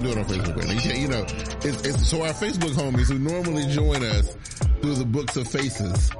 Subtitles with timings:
[0.00, 0.72] can't do it on Facebook right now.
[0.72, 1.22] You can't, you know,
[1.62, 4.34] it's, it's, so our Facebook homies who normally join us
[4.80, 6.10] through the books of faces,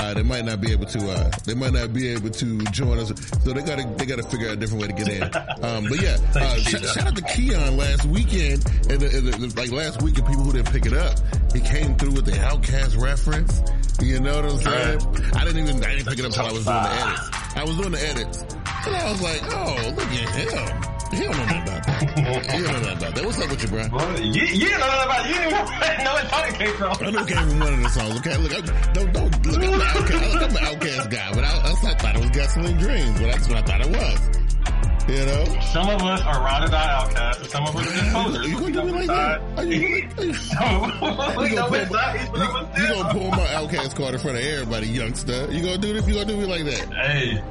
[0.00, 2.98] uh, they might not be able to, uh, they might not be able to join
[2.98, 3.08] us.
[3.44, 5.22] So they gotta, they gotta figure out a different way to get in.
[5.64, 9.60] Um, but yeah, uh, shout, shout, out to Keon last weekend and, the, and the,
[9.60, 11.18] like last weekend, people who didn't pick it up,
[11.52, 13.62] he came through with the OutKast reference.
[14.00, 15.34] You know what I'm saying?
[15.34, 17.56] I didn't even, I didn't pick it up until I was doing the edits.
[17.56, 18.42] I was doing the edits.
[18.86, 20.87] And I was like, oh, look at him.
[21.10, 22.12] He don't know nothing about that.
[22.16, 23.24] he don't know nothing about that.
[23.24, 23.88] What's up with you, bro?
[23.92, 25.28] Well, you, you don't know nothing about it.
[25.28, 26.92] You didn't even know what song it came from.
[27.00, 28.18] I know it came from one of the songs.
[28.18, 28.60] Okay, look, I,
[28.92, 31.94] don't, don't, look, I'm an OutKast, look, I'm an OutKast guy, but I, I, I
[31.94, 34.38] thought it was Gasoline Dreams, but that's what I thought it was.
[35.08, 35.44] You know?
[35.72, 38.44] Some of us are or die outcasts, and some of us are just posers.
[38.44, 39.40] Are you going to do me like that?
[39.56, 40.08] Are you
[42.88, 45.50] gonna pull my OutKast card in front of everybody, youngster.
[45.50, 46.06] You gonna do this?
[46.06, 46.92] You gonna do me like that?
[46.92, 47.42] Hey.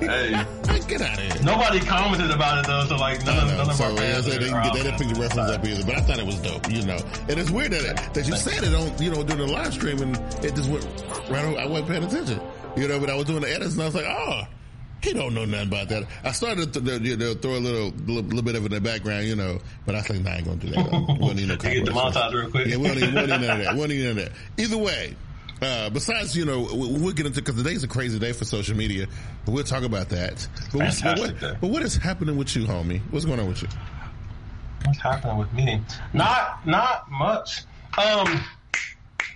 [0.00, 0.30] Hey,
[0.88, 1.42] get out of here!
[1.42, 4.26] Nobody commented about it though, so like none, of, none of so, our fans.
[4.26, 6.70] they, didn't, they didn't pick the reference up either, but I thought it was dope,
[6.70, 6.98] you know.
[7.28, 10.02] And it's weird that that you said it on, you know, during the live stream,
[10.02, 10.84] and it just went
[11.30, 11.44] right.
[11.44, 12.40] Over, I wasn't paying attention,
[12.76, 13.00] you know.
[13.00, 14.42] But I was doing the edits, and I was like, oh,
[15.02, 16.04] he don't know nothing about that.
[16.24, 18.80] I started to you know, throw a little, little, little bit of it in the
[18.80, 20.84] background, you know, but I think, nah, I ain't gonna do that.
[21.20, 22.66] We don't need no Get real quick.
[22.66, 23.74] Yeah, we don't need, we don't need none of that.
[23.74, 24.32] We don't need none of that.
[24.58, 25.16] Either way,
[25.62, 29.06] uh, besides, you know, we'll get into, cause today's a crazy day for social media,
[29.44, 30.46] but we'll talk about that.
[30.72, 33.00] But, but, what, but what is happening with you, homie?
[33.10, 33.68] What's going on with you?
[34.84, 35.80] What's happening with me?
[36.12, 37.62] Not, not much.
[37.96, 38.44] Um,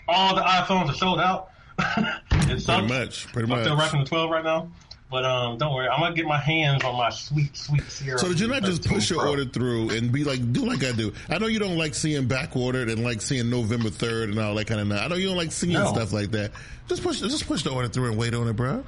[0.06, 1.50] all the iPhones are sold out.
[1.78, 3.32] it Pretty much.
[3.32, 3.58] Pretty much.
[3.58, 4.68] I'm still rocking the 12 right now.
[5.10, 8.20] But um, don't worry, I'm gonna get my hands on my sweet, sweet syrup.
[8.20, 10.92] So did you not just push your order through and be like, do like I
[10.92, 11.12] do?
[11.28, 14.54] I know you don't like seeing back ordered and like seeing November third and all
[14.54, 14.86] that kind of.
[14.86, 15.00] Stuff.
[15.04, 15.92] I know you don't like seeing no.
[15.92, 16.52] stuff like that.
[16.86, 18.84] Just push, just push the order through and wait on it, bro.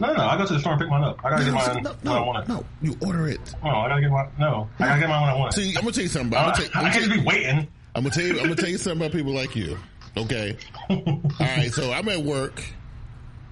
[0.00, 1.24] No, no, I go to the store and pick mine up.
[1.24, 2.48] I gotta no, get mine no, no, I want it.
[2.48, 3.54] No, you order it.
[3.62, 4.68] No, I gotta get my no.
[4.78, 5.60] I gotta get mine when I want it.
[5.60, 6.28] See, I'm gonna tell you something.
[6.28, 7.68] About, I'm gonna tell, I'm I can't be waiting.
[7.94, 8.32] I'm gonna tell you.
[8.38, 9.78] I'm gonna tell you something about people like you.
[10.16, 10.56] Okay.
[10.90, 11.70] all right.
[11.72, 12.62] So I'm at work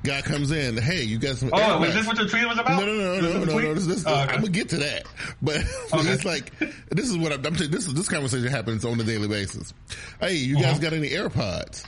[0.02, 1.50] guy comes in, hey, you got some.
[1.52, 2.80] Oh, was this what your tweet was about?
[2.80, 3.74] No, no, no, no, no, no.
[3.74, 4.34] This, this, oh, okay.
[4.34, 5.04] I'm gonna get to that,
[5.42, 6.08] but okay.
[6.08, 6.58] it's like
[6.90, 7.44] this is what I'm.
[7.44, 9.72] I'm this this conversation happens on a daily basis.
[10.20, 10.82] Hey, you guys mm-hmm.
[10.82, 11.86] got any AirPods?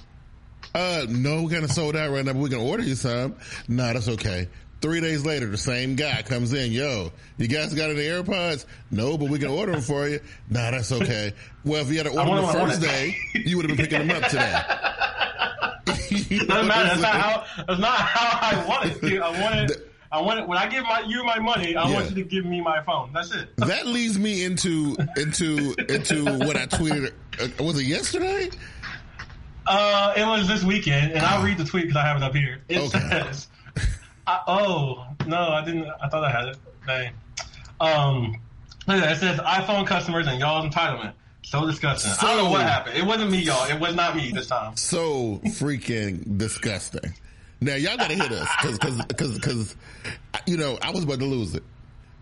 [0.74, 3.36] Uh, no, we kind of sold out right now, but we can order you some.
[3.68, 4.48] Nah, that's okay.
[4.80, 6.72] Three days later, the same guy comes in.
[6.72, 8.66] Yo, you guys got any AirPods?
[8.90, 10.20] No, but we can order them for you.
[10.50, 11.32] Nah, that's okay.
[11.64, 14.06] Well, if you had to order them the first day, you would have been picking
[14.06, 14.62] them up today.
[15.86, 16.68] Doesn't matter.
[16.68, 17.44] That's not how.
[17.66, 19.22] That's not how I want it.
[19.22, 19.90] I want it.
[20.10, 21.74] I want it when I give my you my money.
[21.76, 21.94] I yeah.
[21.94, 23.10] want you to give me my phone.
[23.12, 23.48] That's it.
[23.56, 27.12] That leads me into into into what I tweeted.
[27.40, 28.50] Uh, was it yesterday?
[29.66, 32.34] Uh, it was this weekend, and I'll read the tweet because I have it up
[32.34, 32.60] here.
[32.68, 32.98] It okay.
[33.08, 33.48] says,
[34.26, 35.88] I, "Oh no, I didn't.
[36.00, 36.56] I thought I had it.
[36.86, 37.12] Dang.
[37.80, 38.40] Um,
[38.86, 41.14] it says iPhone customers and y'all's entitlement.
[41.44, 42.12] So disgusting.
[42.12, 42.96] So, I don't know what happened.
[42.96, 43.68] It wasn't me, y'all.
[43.70, 44.76] It was not me this time.
[44.76, 47.14] So freaking disgusting.
[47.60, 49.76] Now y'all gotta hit us because because because because
[50.46, 51.62] you know I was about to lose it.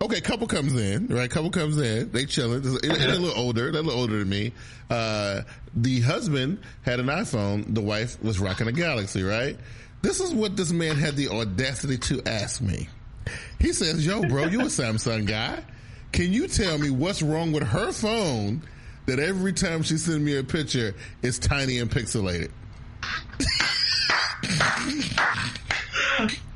[0.03, 1.31] Okay, couple comes in, right?
[1.31, 2.61] Couple comes in, they chilling.
[2.63, 3.71] They're, they're a little older.
[3.71, 4.53] They're a little older than me.
[4.91, 5.43] Uh,
[5.77, 7.73] the husband had an iPhone.
[7.73, 9.57] The wife was rocking a Galaxy, right?
[10.03, 12.89] This is what this man had the audacity to ask me.
[13.61, 15.63] He says, "Yo, bro, you a Samsung guy?
[16.11, 18.63] Can you tell me what's wrong with her phone
[19.07, 22.51] that every time she sends me a picture, it's tiny and pixelated.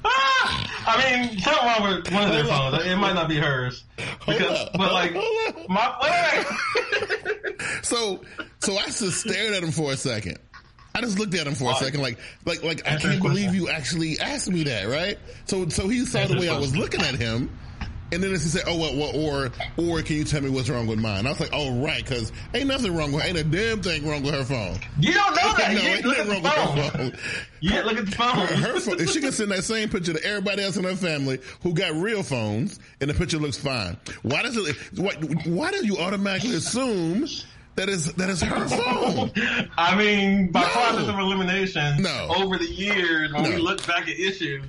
[0.05, 0.85] Ah!
[0.87, 2.85] I mean, something wrong with one of their phones.
[2.85, 3.85] It might not be hers.
[4.25, 5.15] Because, but like,
[5.69, 6.45] my
[7.83, 8.23] so,
[8.61, 10.39] so I just stared at him for a second.
[10.95, 13.69] I just looked at him for a second, like, like, like I can't believe you
[13.69, 15.19] actually asked me that, right?
[15.45, 17.51] So, so he saw the way I was looking at him,
[18.13, 20.87] and then she said, "Oh, well, well, or, or can you tell me what's wrong
[20.87, 23.83] with mine?" I was like, "Oh, right, because ain't nothing wrong with, ain't a damn
[23.83, 25.73] thing wrong with her phone." You don't know that.
[25.75, 26.77] no, ain't nothing wrong phone.
[26.77, 27.13] with her phone.
[27.61, 28.47] You look at the phone.
[28.47, 29.01] Her, her phone.
[29.01, 31.95] If she can send that same picture to everybody else in her family who got
[31.95, 34.77] real phones, and the picture looks fine, why does it?
[34.97, 35.15] Why,
[35.45, 37.27] why do you automatically assume?
[37.75, 39.33] That is that is her phone.
[39.77, 40.69] I mean, by no.
[40.69, 42.29] process of elimination, no.
[42.35, 43.51] over the years, when no.
[43.51, 44.65] we look back at issues,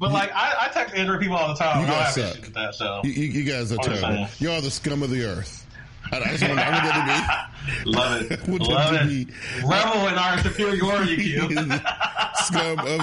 [0.00, 1.82] but like I, I text Android people all the time.
[1.82, 2.40] You guys suck.
[2.40, 4.26] With that, so you, you guys are terrible.
[4.38, 5.66] You're the scum of the earth.
[6.10, 7.90] I, I just want, I want that to be.
[7.90, 8.48] Love it.
[8.48, 9.08] Love it.
[9.08, 9.32] Be,
[9.64, 11.50] Revel in our superiority, Q.
[12.34, 13.02] scum of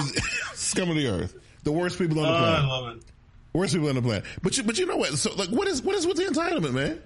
[0.54, 1.36] scum of the earth.
[1.62, 2.64] The worst people on the oh, planet.
[2.64, 3.04] I love it.
[3.52, 4.24] Worst people on the planet.
[4.42, 5.14] But you, but you know what?
[5.14, 7.00] So like, what is what is with the entitlement, man?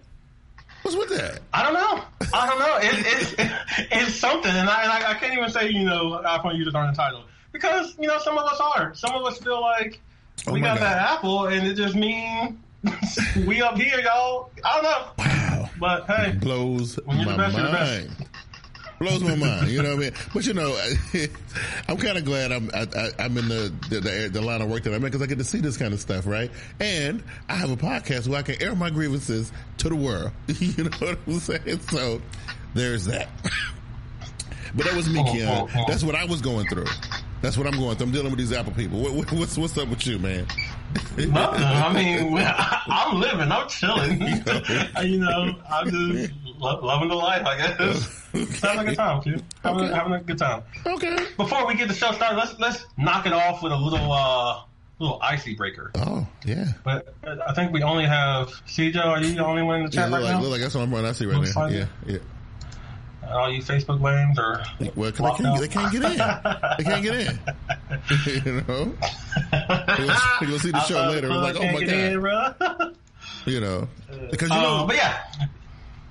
[0.80, 1.40] What's with that?
[1.52, 2.02] I don't know.
[2.32, 2.78] I don't know.
[2.78, 6.38] It, it's it's something, and I, and I, I can't even say you know I
[6.38, 8.94] iPhone users aren't entitled because you know some of us are.
[8.94, 10.00] Some of us feel like
[10.46, 10.84] oh we got God.
[10.84, 12.56] that Apple, and it just means
[13.46, 14.50] we up here, y'all.
[14.64, 15.06] I don't know.
[15.18, 15.70] Wow.
[15.78, 18.10] But hey, blows my mind.
[18.98, 19.68] Blows my mind.
[19.68, 20.12] You know what I mean?
[20.32, 20.80] But you know,
[21.88, 24.90] I'm kind of glad I'm I, am in the, the, the line of work that
[24.90, 26.52] I'm in because I get to see this kind of stuff, right?
[26.78, 30.30] And I have a podcast where I can air my grievances to the world.
[30.46, 31.80] you know what I'm saying?
[31.80, 32.22] So
[32.74, 33.28] there's that.
[34.74, 35.68] But that was me, Keon.
[35.88, 36.86] That's what I was going through.
[37.42, 38.06] That's what I'm going through.
[38.06, 39.00] I'm dealing with these Apple people.
[39.00, 40.46] What, what's what's up with you, man?
[41.18, 41.34] Nothing.
[41.34, 43.50] I mean, I'm living.
[43.50, 44.20] I'm chilling.
[45.02, 47.44] you know, I'm just loving the life.
[47.44, 48.60] I guess.
[48.60, 49.40] having a good time, too.
[49.64, 49.94] Having, okay.
[49.94, 50.62] having a good time.
[50.86, 51.16] Okay.
[51.36, 54.62] Before we get the show started, let's let's knock it off with a little uh
[55.00, 55.90] little icy breaker.
[55.96, 56.66] Oh yeah.
[56.84, 59.04] But I think we only have CJ.
[59.04, 60.40] Are you the only one in the chat yeah, right like, now?
[60.42, 61.10] Look like that's what I'm running.
[61.10, 61.62] I see right Looks now.
[61.62, 62.18] Like yeah, yeah
[63.30, 64.62] all you Facebook lames or
[64.94, 66.18] well, they can't, they can't get in.
[66.78, 67.38] They can't get in.
[68.46, 68.92] you know,
[70.40, 71.28] you'll see the show later.
[71.28, 72.96] Like, oh my god, in,
[73.46, 73.88] you know,
[74.30, 75.24] because you know, uh, but yeah.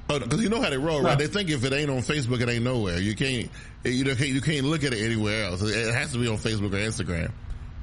[0.07, 1.17] Because oh, you know how they roll, right?
[1.17, 2.99] They think if it ain't on Facebook, it ain't nowhere.
[2.99, 3.49] You can't,
[3.85, 5.61] you know, you can't look at it anywhere else.
[5.61, 7.31] It has to be on Facebook or Instagram.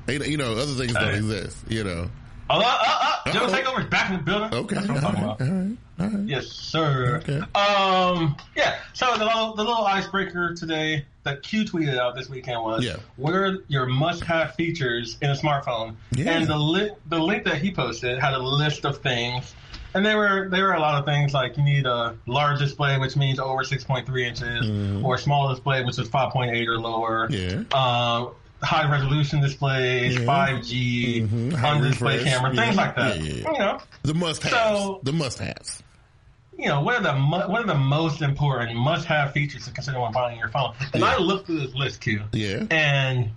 [0.08, 1.56] You know, other things don't exist.
[1.68, 2.10] You know.
[2.50, 4.52] Oh, uh, uh, uh, Joe Takeover's back in the building.
[4.52, 4.74] Okay.
[4.76, 5.40] That's what I'm talking about.
[5.40, 5.76] All right.
[6.00, 6.28] All right.
[6.28, 7.16] Yes, sir.
[7.22, 7.40] Okay.
[7.54, 8.78] Um, yeah.
[8.94, 12.96] So the little, the little icebreaker today that Q tweeted out this weekend was, yeah.
[13.16, 15.96] what are your must-have features in a smartphone?
[16.12, 16.30] Yeah.
[16.30, 19.54] And the li- the link that he posted had a list of things,
[19.94, 22.98] and there were there were a lot of things like you need a large display,
[22.98, 25.04] which means over 6.3 inches, mm.
[25.04, 27.28] or a small display, which is 5.8 or lower.
[27.30, 27.64] Yeah.
[27.72, 30.20] Um, high resolution displays, yeah.
[30.20, 31.64] 5G, mm-hmm.
[31.64, 32.64] on display camera, yeah.
[32.64, 33.20] things like that.
[33.20, 34.54] Yeah, you know, the must haves.
[34.54, 35.82] So, the must haves.
[36.58, 40.00] You know, what are the what are the most important must have features to consider
[40.00, 40.74] when buying your phone?
[40.92, 42.20] And I looked through this list, too.
[42.32, 42.64] Yeah.
[42.70, 43.30] And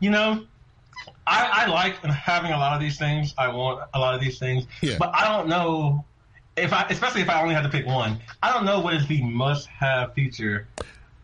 [0.00, 0.44] you know,
[1.26, 3.34] I, I like having a lot of these things.
[3.38, 4.96] I want a lot of these things, yeah.
[4.98, 6.04] but I don't know
[6.56, 8.18] if I, especially if I only had to pick one.
[8.42, 10.66] I don't know what is the must have feature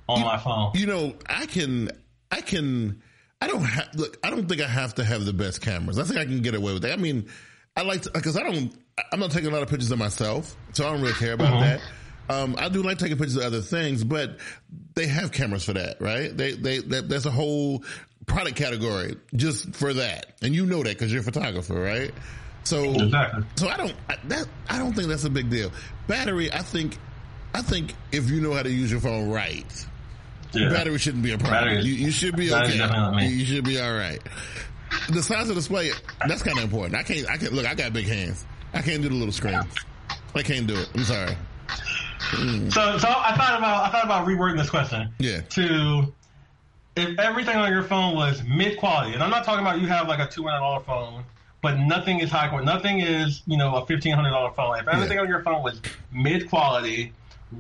[0.09, 0.73] on you, my phone.
[0.75, 1.91] You know, I can,
[2.31, 3.03] I can
[3.40, 5.99] I don't have, look, I don't think I have to have the best cameras.
[5.99, 6.93] I think I can get away with that.
[6.93, 7.29] I mean,
[7.77, 8.72] I like to, cause I don't,
[9.13, 11.55] I'm not taking a lot of pictures of myself, so I don't really care about
[11.55, 11.60] mm-hmm.
[11.60, 11.81] that.
[12.31, 14.39] Um, I do like taking pictures of other things, but
[14.94, 16.36] they have cameras for that, right?
[16.36, 17.84] They, they, that, that's a whole
[18.27, 20.36] product category just for that.
[20.43, 22.13] And you know that because you're a photographer, right?
[22.65, 23.44] So, exactly.
[23.55, 25.70] so I don't, I, that, I don't think that's a big deal.
[26.06, 26.98] Battery, I think,
[27.55, 29.86] I think if you know how to use your phone right,
[30.52, 30.69] yeah.
[30.70, 31.81] Battery shouldn't be a problem.
[31.81, 33.26] You, you, should be okay.
[33.26, 34.20] You should be all right.
[35.10, 35.90] The size of the display,
[36.26, 36.94] that's kind of important.
[36.94, 38.44] I can't, I can't, look, I got big hands.
[38.72, 39.64] I can't do the little screens.
[40.34, 40.88] I can't do it.
[40.94, 41.36] I'm sorry.
[42.31, 42.72] Mm.
[42.72, 45.12] So, so I thought about, I thought about rewording this question.
[45.19, 45.40] Yeah.
[45.40, 46.12] To,
[46.96, 50.08] if everything on your phone was mid quality, and I'm not talking about you have
[50.08, 51.24] like a $200 phone,
[51.62, 52.67] but nothing is high quality.
[52.67, 54.78] Nothing is, you know, a $1,500 phone.
[54.78, 55.22] If everything yeah.
[55.22, 55.81] on your phone was
[56.12, 57.12] mid quality,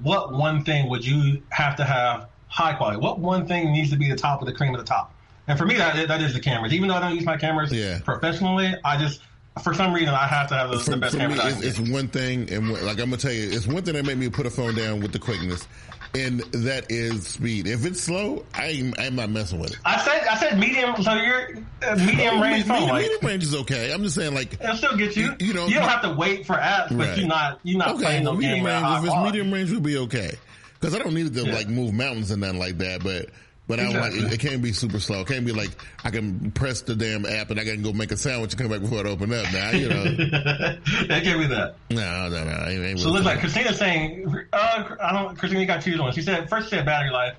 [0.02, 2.98] what one thing would you have to have high quality?
[2.98, 5.14] What one thing needs to be the top of the cream of the top?
[5.46, 6.74] And for me, that that is the cameras.
[6.74, 8.00] Even though I don't use my cameras yeah.
[8.04, 9.20] professionally, I just
[9.62, 11.42] for some reason I have to have the, for, the best for cameras.
[11.42, 14.04] Me, it's, it's, one thing, and like I'm gonna tell you, it's one thing that
[14.04, 15.66] made me put a phone down with the quickness,
[16.14, 17.66] and that is speed.
[17.66, 19.78] If it's slow, I I'm not messing with it.
[19.84, 21.02] I said I said medium.
[21.02, 22.80] So you're uh, medium range phone.
[22.80, 23.92] Medium, medium range is okay.
[23.92, 25.34] I'm just saying like it'll still get you.
[25.40, 27.18] You, know, you don't have to wait for apps, but right.
[27.18, 28.86] you're not you're not okay, playing well, no medium range.
[28.98, 30.36] If it's medium range, will be okay
[30.78, 31.54] because I don't need to yeah.
[31.54, 33.02] like move mountains and nothing like that.
[33.02, 33.30] But
[33.66, 33.98] But exactly.
[33.98, 34.40] I don't like it, it.
[34.40, 35.20] Can't be super slow.
[35.20, 35.70] It can't be like
[36.04, 38.70] I can press the damn app and I can go make a sandwich and come
[38.70, 39.52] back before it open up.
[39.52, 41.74] Now you know that can't be that.
[41.90, 42.64] No, no, no.
[42.66, 45.36] Ain't, ain't so it looks like Christina's saying, uh, I don't.
[45.36, 46.14] Christina got two ones.
[46.14, 47.36] She said first she said battery life,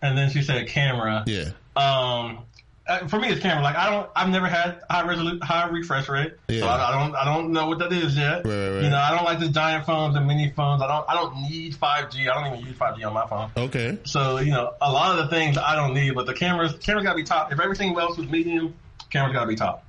[0.00, 1.24] and then she said camera.
[1.26, 1.50] Yeah.
[1.76, 2.44] Um,
[2.86, 3.62] uh, for me, it's camera.
[3.62, 6.60] Like I don't, I've never had high resolution, high refresh rate, yeah.
[6.60, 8.44] so I, I, don't, I don't know what that is yet.
[8.44, 8.82] Right, right.
[8.82, 10.82] You know, I don't like the giant phones and mini phones.
[10.82, 12.28] I don't, I don't need 5G.
[12.28, 13.50] I don't even use 5G on my phone.
[13.56, 13.98] Okay.
[14.04, 17.04] So you know, a lot of the things I don't need, but the cameras, cameras
[17.04, 17.52] gotta be top.
[17.52, 18.74] If everything else was medium,
[19.10, 19.84] cameras gotta be top.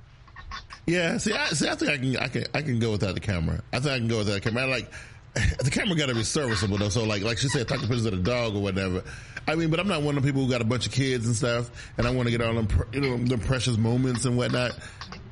[0.86, 1.18] Yeah.
[1.18, 3.60] See, I, see, I think I can, I can, I can go without the camera.
[3.72, 4.64] I think I can go without the camera.
[4.64, 4.90] I like
[5.58, 6.90] the camera got to be serviceable though.
[6.90, 9.02] So like, like she said, take pictures of the dog or whatever.
[9.46, 11.26] I mean, but I'm not one of the people who got a bunch of kids
[11.26, 14.36] and stuff, and I want to get all them, you know, the precious moments and
[14.36, 14.72] whatnot.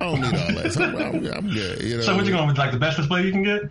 [0.01, 0.73] I don't need all that.
[0.73, 1.83] So I'm, I'm, I'm good.
[1.83, 2.03] You know.
[2.03, 2.59] So what you going with?
[2.59, 3.63] Like the best display you can get?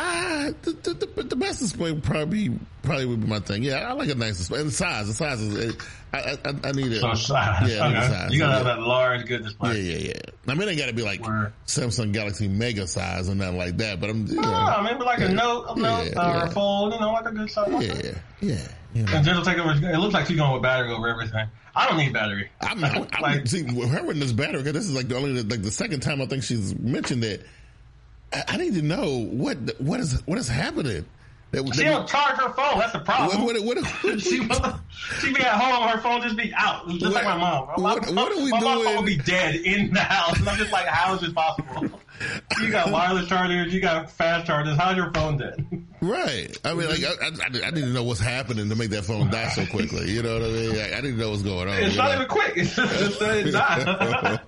[0.00, 3.64] Ah, the, the, the, the, best display would probably probably would be my thing.
[3.64, 4.60] Yeah, I like a nice display.
[4.60, 5.76] And the size, the size is,
[6.12, 7.00] I, I, I need it.
[7.00, 7.68] So size.
[7.68, 8.06] Yeah, okay.
[8.06, 8.32] size.
[8.32, 9.80] You gotta have that large, good display.
[9.80, 10.52] Yeah, yeah, yeah.
[10.52, 11.52] I mean, it gotta be like Word.
[11.66, 13.98] Samsung Galaxy Mega size or nothing like that.
[14.00, 15.26] But I'm, you know, no, I mean, like yeah.
[15.26, 16.44] a Note, a Note, yeah, uh, yeah.
[16.44, 17.68] a Fold, you know, like a good size.
[17.84, 18.68] Yeah, yeah.
[18.94, 19.42] You know.
[19.44, 19.72] Take over.
[19.72, 21.46] It looks like she's going with battery over everything.
[21.76, 22.50] I don't need battery.
[22.60, 25.62] I'm, I'm, I'm like, see, her with this battery, this is like the only, like
[25.62, 27.46] the second time I think she's mentioned it
[28.32, 31.04] I, I need to know what what is what is happening.
[31.50, 32.78] That, she don't charge her phone.
[32.78, 33.42] That's the problem.
[33.42, 34.36] What, what, what, she
[35.20, 37.68] she be at home, her phone just be out, just like my mom.
[37.78, 38.84] My, what, are we my doing?
[38.84, 41.97] phone will be dead in the house, and I'm just like, how is this possible?
[42.60, 44.76] You got wireless chargers, you got fast chargers.
[44.76, 45.84] How's your phone dead?
[46.00, 46.56] Right.
[46.64, 49.30] I mean, like, I, I, I, need to know what's happening to make that phone
[49.30, 50.10] die so quickly.
[50.10, 50.76] You know what I mean?
[50.76, 51.74] I, I need to know what's going on.
[51.82, 52.14] It's not know?
[52.14, 52.52] even quick.
[52.56, 54.40] It's just that it died.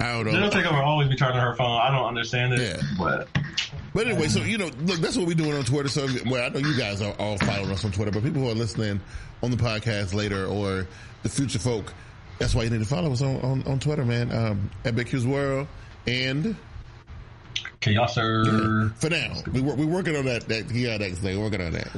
[0.00, 0.36] I don't know.
[0.36, 1.80] It'll take over always be charging her phone.
[1.80, 2.60] I don't understand it.
[2.60, 2.82] Yeah.
[2.98, 3.28] But
[3.94, 5.88] but anyway, so you know, look, that's what we're doing on Twitter.
[5.88, 8.50] So well, I know you guys are all following us on Twitter, but people who
[8.50, 9.00] are listening
[9.42, 10.86] on the podcast later or
[11.22, 11.92] the future folk,
[12.38, 14.32] that's why you need to follow us on on, on Twitter, man.
[14.32, 15.68] Um, at Big Q's World
[16.06, 16.56] and
[17.82, 18.16] Chaos.
[18.16, 18.88] Yeah.
[18.94, 21.36] For now, we we're working on that that X thing.
[21.36, 21.92] We're working on that.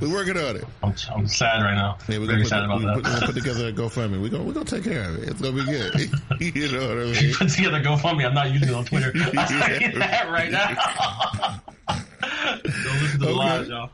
[0.00, 0.64] We're working on it.
[0.82, 1.96] I'm, I'm sad right now.
[2.08, 2.94] Yeah, we're Very gonna sad about that.
[2.94, 4.20] Put, we're gonna put together a GoFundMe.
[4.20, 5.28] We're gonna we're gonna take care of it.
[5.28, 5.94] It's gonna be good.
[6.56, 7.34] you know what I mean?
[7.34, 8.26] Put together a GoFundMe.
[8.26, 9.12] I'm not using it on Twitter.
[9.14, 11.60] I'm saying that right now.
[11.88, 13.34] Don't listen to the okay.
[13.34, 13.90] lies, y'all.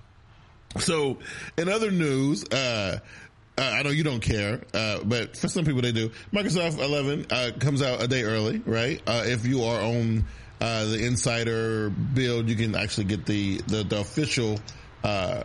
[0.78, 1.18] So,
[1.58, 3.00] in other news, uh,
[3.56, 6.10] uh, I know you don't care, uh, but for some people they do.
[6.32, 9.00] Microsoft 11 uh, comes out a day early, right?
[9.06, 10.24] Uh, if you are on
[10.60, 14.58] uh, the insider build, you can actually get the the, the official
[15.02, 15.42] uh,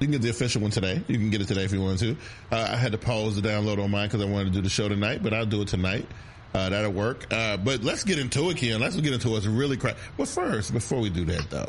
[0.00, 1.02] you can get the official one today.
[1.08, 2.16] You can get it today if you want to.
[2.50, 4.68] Uh, I had to pause the download on mine because I wanted to do the
[4.68, 6.06] show tonight, but I'll do it tonight.
[6.52, 7.26] Uh, that'll work.
[7.32, 8.80] Uh, but let's get into it, Ken.
[8.80, 9.96] Let's get into what's really crap.
[10.16, 11.68] But first, before we do that, though,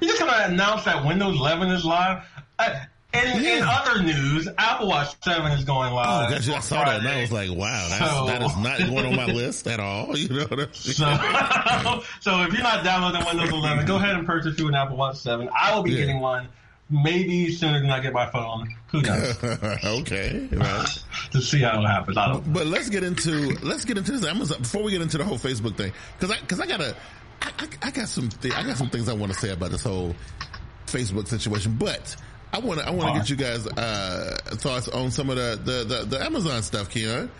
[0.00, 2.24] you just gonna announce that Windows 11 is live.
[2.58, 2.86] I,
[3.24, 3.56] in, yeah.
[3.58, 6.30] in, other news, Apple Watch 7 is going oh, live.
[6.30, 6.90] Oh, gosh, I saw Friday.
[6.90, 9.80] that and I was like, wow, so, that is not going on my list at
[9.80, 10.16] all.
[10.16, 10.72] You know what I mean?
[10.72, 14.96] So, so if you're not downloading Windows 11, go ahead and purchase you an Apple
[14.96, 15.48] Watch 7.
[15.56, 15.98] I will be yeah.
[15.98, 16.48] getting one
[16.88, 18.74] maybe sooner than I get my phone.
[18.88, 19.42] Who knows?
[19.84, 21.04] okay, right.
[21.32, 22.16] to see how it happens.
[22.16, 22.52] I don't.
[22.52, 25.38] But let's get into let's get into this Amazon before we get into the whole
[25.38, 26.96] Facebook thing because I because I gotta
[27.42, 29.70] I, I, I, got some th- I got some things I want to say about
[29.70, 30.14] this whole
[30.86, 32.16] Facebook situation, but.
[32.56, 35.60] I want to I want to get you guys uh, thoughts on some of the
[35.62, 37.30] the, the, the Amazon stuff, Keon.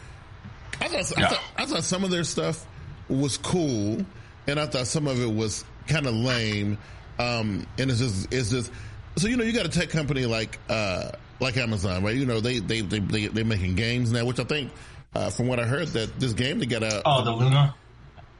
[0.79, 1.25] I thought, yeah.
[1.25, 2.67] I thought I thought some of their stuff
[3.09, 4.05] was cool,
[4.47, 6.77] and I thought some of it was kind of lame.
[7.19, 8.71] Um, and it's just it's just
[9.17, 12.15] so you know, you got a tech company like uh, like Amazon, right?
[12.15, 14.71] You know, they they they they they're making games now, which I think,
[15.15, 17.75] uh, from what I heard, that this game they got a oh the Luna.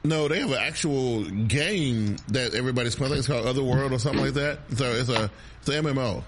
[0.03, 3.13] No, they have an actual game that everybody's playing.
[3.15, 4.59] it's called Otherworld or something like that.
[4.75, 5.31] So it's a
[5.61, 6.23] it's an MMO.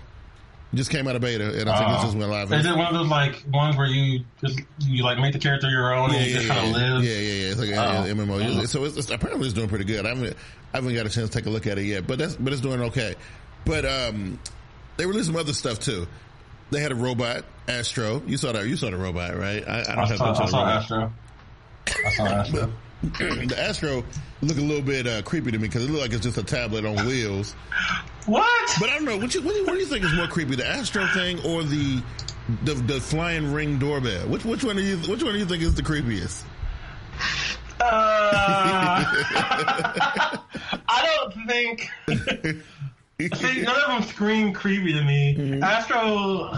[0.71, 2.53] It just came out of beta, and I think uh, it just went live.
[2.53, 5.67] Is it one of those like ones where you just you like make the character
[5.67, 7.03] your own yeah, and you yeah, just kind of live?
[7.03, 7.51] Yeah, yeah, yeah.
[7.51, 8.05] It's like oh.
[8.05, 8.67] yeah, MMO.
[8.67, 10.05] So it's, it's, apparently it's doing pretty good.
[10.05, 10.37] I haven't
[10.73, 12.53] I haven't got a chance to take a look at it yet, but that's but
[12.53, 13.15] it's doing okay.
[13.65, 14.39] But um,
[14.97, 16.07] they released some other stuff too.
[16.69, 18.21] They had a robot, Astro.
[18.27, 18.67] You saw that.
[18.67, 19.67] You saw the robot, right?
[19.67, 21.13] I, I don't I have saw, I saw Astro.
[21.87, 22.73] I saw Astro.
[23.03, 24.03] the Astro
[24.41, 26.43] look a little bit uh, creepy to me because it looked like it's just a
[26.43, 27.53] tablet on wheels.
[28.25, 28.69] What?
[28.79, 29.17] But I don't know.
[29.17, 31.39] What, you, what, do you, what, do you, think is more creepy, the Astro thing
[31.45, 32.01] or the
[32.63, 34.27] the, the flying ring doorbell?
[34.27, 36.43] Which which one do you which one do you think is the creepiest?
[37.81, 39.05] Uh,
[40.89, 41.89] I don't think.
[43.35, 45.35] See, none of them scream creepy to me.
[45.37, 45.63] Mm-hmm.
[45.63, 46.51] Astro,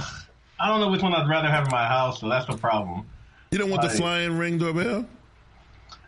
[0.60, 3.06] I don't know which one I'd rather have in my house, so that's the problem.
[3.52, 5.06] You don't want like, the flying ring doorbell?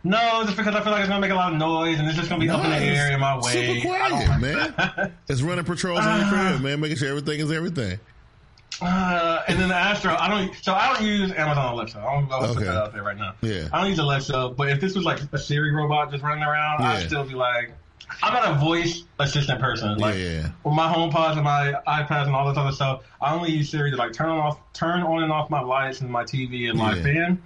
[0.04, 2.16] No, just because I feel like it's gonna make a lot of noise and it's
[2.16, 2.58] just gonna be nice.
[2.58, 3.52] up in the air in my way.
[3.52, 5.14] Super quiet, man.
[5.28, 7.98] it's running patrols in the crib, man, making sure everything is everything.
[8.82, 10.54] Uh, and then the Astro, I don't.
[10.62, 11.98] So I don't use Amazon Alexa.
[11.98, 12.54] I'm gonna okay.
[12.54, 13.34] put that out there right now.
[13.40, 13.68] Yeah.
[13.72, 16.80] I don't use Alexa, but if this was like a Siri robot just running around,
[16.80, 16.90] yeah.
[16.90, 17.72] I'd still be like,
[18.22, 19.96] I'm not a voice assistant person.
[19.96, 20.50] Like yeah.
[20.64, 23.90] with my HomePods and my iPads and all this other stuff, I only use Siri
[23.90, 26.78] to like turn on off, turn on and off my lights and my TV and
[26.78, 27.02] my yeah.
[27.02, 27.42] fan,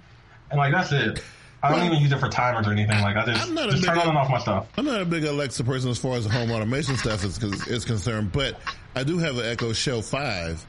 [0.49, 1.23] and like that's it.
[1.61, 3.01] I don't well, even use it for timers or anything.
[3.01, 4.67] Like I just, I'm not just turn on and off my stuff.
[4.77, 7.83] I'm not a big Alexa person as far as the home automation stuff is, is
[7.83, 8.59] concerned, but
[8.95, 10.65] I do have an Echo Show Five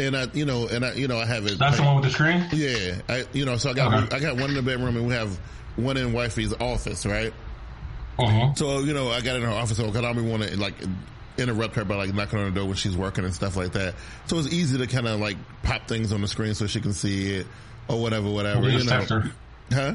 [0.00, 1.58] and I, you know, and I, you know, I have it.
[1.58, 2.46] That's the one with the screen.
[2.52, 4.16] Yeah, I, you know, so I got, okay.
[4.16, 5.36] I got one in the bedroom, and we have
[5.76, 7.32] one in wifey's office, right?
[8.18, 8.54] Uh-huh.
[8.54, 10.74] So you know, I got in her office because I don't want to like
[11.36, 13.94] interrupt her by like knocking on the door when she's working and stuff like that.
[14.26, 16.92] So it's easy to kind of like pop things on the screen so she can
[16.92, 17.46] see it
[17.86, 18.68] or whatever, whatever.
[18.68, 19.30] You, you know, text her.
[19.70, 19.94] huh?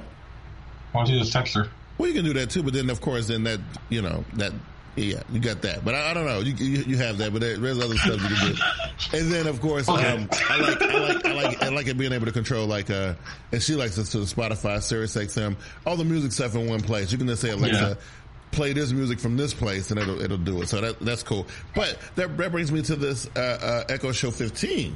[0.94, 1.68] Why don't you just text her?
[1.98, 3.60] Well, you can do that too, but then of course, then that
[3.90, 4.54] you know that
[4.96, 5.84] yeah, you got that.
[5.84, 6.40] But I, I don't know.
[6.40, 8.62] You, you, you have that, but there, there's other stuff you can do.
[9.12, 10.08] And then of course, okay.
[10.08, 12.90] um, I like I like I like I like it being able to control like
[12.90, 13.16] uh,
[13.52, 16.80] and she likes us to the Spotify, Sirius XM, all the music stuff in one
[16.80, 17.12] place.
[17.12, 17.98] You can just say Alexa.
[18.00, 18.06] Yeah.
[18.52, 20.70] Play this music from this place and it'll it'll do it.
[20.70, 21.48] So that that's cool.
[21.76, 24.96] But that that brings me to this uh, uh, Echo Show 15.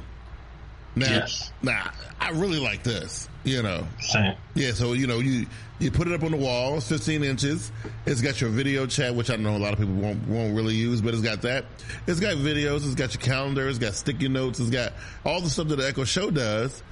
[0.96, 1.52] Now, yes.
[1.62, 1.90] now
[2.20, 3.28] I really like this.
[3.44, 4.34] You know, same.
[4.54, 4.72] Yeah.
[4.72, 5.46] So you know you
[5.78, 6.76] you put it up on the wall.
[6.76, 7.70] It's 15 inches.
[8.04, 10.74] It's got your video chat, which I know a lot of people won't won't really
[10.74, 11.64] use, but it's got that.
[12.06, 12.84] It's got videos.
[12.84, 13.68] It's got your calendar.
[13.68, 14.60] It's got sticky notes.
[14.60, 14.92] It's got
[15.24, 16.82] all the stuff that the Echo Show does.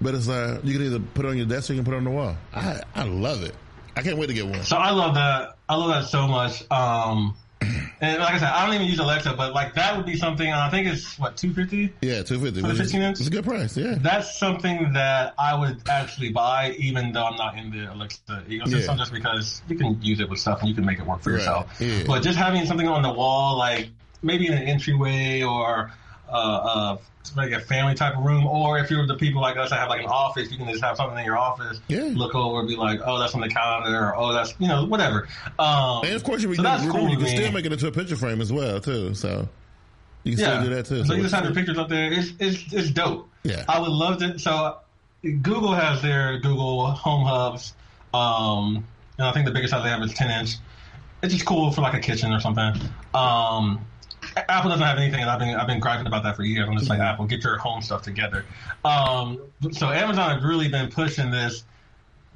[0.00, 1.94] But it's uh, you can either put it on your desk or you can put
[1.94, 2.36] it on the wall.
[2.52, 3.54] I I love it.
[3.96, 4.62] I can't wait to get one.
[4.62, 5.56] So I love that.
[5.68, 6.70] I love that so much.
[6.70, 7.34] Um,
[8.00, 10.50] and like I said, I don't even use Alexa, but like that would be something.
[10.50, 11.92] I think it's what two fifty.
[12.00, 12.60] Yeah, two fifty.
[12.60, 13.18] For fifteen inch.
[13.18, 13.76] It's a good price.
[13.76, 18.44] Yeah, that's something that I would actually buy, even though I'm not in the Alexa
[18.48, 18.96] ecosystem, yeah.
[18.96, 21.30] just because you can use it with stuff and you can make it work for
[21.30, 21.38] right.
[21.38, 21.80] yourself.
[21.80, 22.04] Yeah.
[22.06, 23.88] But just having something on the wall, like
[24.22, 25.92] maybe in an entryway or
[26.28, 26.98] uh, uh,
[27.36, 29.88] like a family type of room, or if you're the people like us that have
[29.88, 31.80] like an office, you can just have something in your office.
[31.88, 32.10] Yeah.
[32.14, 34.84] Look over, and be like, oh, that's on the calendar, or oh, that's you know
[34.84, 35.28] whatever.
[35.58, 37.92] Um, and of course, you, so you, cool you can still make it into a
[37.92, 39.14] picture frame as well too.
[39.14, 39.48] So
[40.24, 40.58] you can yeah.
[40.60, 40.98] still do that too.
[40.98, 42.12] So, so you just have your pictures up there.
[42.12, 43.28] It's it's it's dope.
[43.42, 43.64] Yeah.
[43.68, 44.38] I would love to.
[44.38, 44.78] So
[45.22, 47.74] Google has their Google Home Hubs.
[48.14, 48.86] Um,
[49.18, 50.56] and I think the biggest size they have is 10 inch.
[51.22, 52.74] It's just cool for like a kitchen or something.
[53.14, 53.84] Um,
[54.36, 56.68] Apple doesn't have anything, and I've been I've been griping about that for years.
[56.68, 58.44] I'm just like Apple, get your home stuff together.
[58.84, 59.40] Um,
[59.72, 61.64] so Amazon has really been pushing this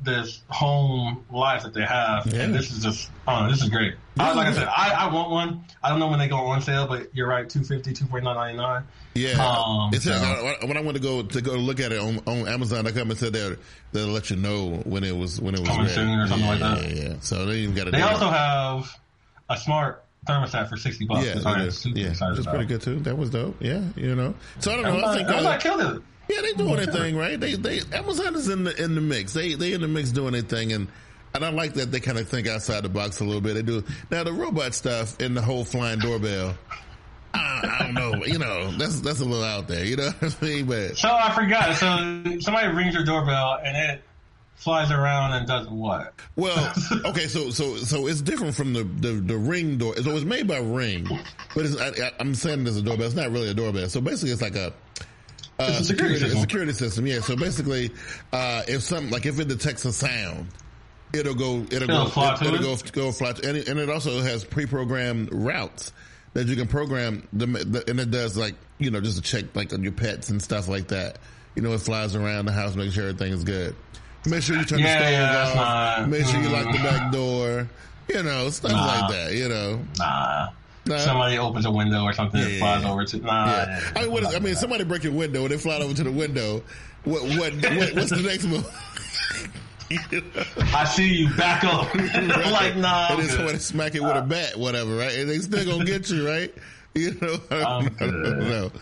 [0.03, 2.43] this home life that they have, yeah.
[2.43, 3.95] and this is just oh, this is great.
[4.19, 5.65] I, like I said, I, I want one.
[5.83, 8.85] I don't know when they go on sale, but you're right, 250 249
[9.15, 10.67] Yeah, um, it says so.
[10.67, 13.11] when I went to go to go look at it on, on Amazon, they come
[13.11, 13.57] and said they'll
[13.93, 15.95] they'll let you know when it was when it was coming ready.
[15.95, 16.97] soon or something yeah, like that.
[16.97, 17.15] Yeah, yeah.
[17.21, 17.91] So they even got it.
[17.93, 18.99] They also have
[19.51, 21.27] a smart thermostat for sixty bucks.
[21.27, 21.35] Yeah.
[21.95, 23.01] Yeah, that's pretty good too.
[23.01, 23.57] That was dope.
[23.61, 24.35] Yeah, you know.
[24.59, 25.07] So I don't know.
[25.07, 26.03] I think Amazon uh, killed it.
[26.29, 27.41] Yeah, they doing their thing, right?
[27.41, 29.33] They they Amazon is in the in the mix.
[29.33, 30.89] They they in the mix doing their thing, and
[31.35, 33.55] and I like that they kind of think outside the box a little bit.
[33.55, 36.55] They do now the robot stuff and the whole flying doorbell.
[37.33, 40.37] I, I don't know, you know, that's that's a little out there, you know what
[40.43, 40.67] I mean?
[40.67, 41.77] But so I forgot.
[41.77, 44.03] So somebody rings your doorbell and it
[44.61, 46.13] flies around and does what?
[46.37, 46.73] Well,
[47.07, 49.97] okay, so so so it's different from the the, the ring door.
[49.97, 51.09] So it's made by Ring,
[51.55, 53.07] but it's, I, am saying it's a doorbell.
[53.07, 53.89] It's not really a doorbell.
[53.89, 54.73] So basically, it's like a.
[55.59, 56.41] Uh, it's a security, security, system.
[56.41, 57.07] security system.
[57.07, 57.21] Yeah.
[57.21, 57.91] So basically,
[58.33, 60.49] uh, if some like if it detects a sound,
[61.13, 63.81] it'll go it'll, it'll go fly it, will go go fly to, and it, and
[63.81, 65.93] it also has pre-programmed routes
[66.33, 69.55] that you can program the, the, and it does like you know just to check
[69.57, 71.19] like on your pets and stuff like that.
[71.57, 73.75] You know, it flies around the house, making sure everything is good.
[74.27, 75.99] Make sure you turn yeah, the stove yeah, off.
[76.01, 77.11] Not, Make sure you lock the back mm-hmm.
[77.13, 77.69] door.
[78.09, 79.35] You know, stuff nah, like that.
[79.35, 80.49] You know, nah.
[80.87, 80.99] Nah.
[80.99, 82.59] Somebody opens a window or something, yeah.
[82.59, 83.19] flies over to.
[83.19, 83.81] Nah, yeah.
[83.95, 86.03] I mean, what is, I mean, somebody break your window and they fly over to
[86.03, 86.63] the window.
[87.05, 87.23] What?
[87.23, 87.55] What?
[87.55, 88.67] what what's the next move?
[90.73, 91.95] I see you back up.
[92.53, 93.09] like nah.
[93.11, 95.13] And then somebody smack it with a bat, whatever, right?
[95.19, 96.55] And they still gonna get you, right?
[96.95, 98.73] You know, I don't, I don't know.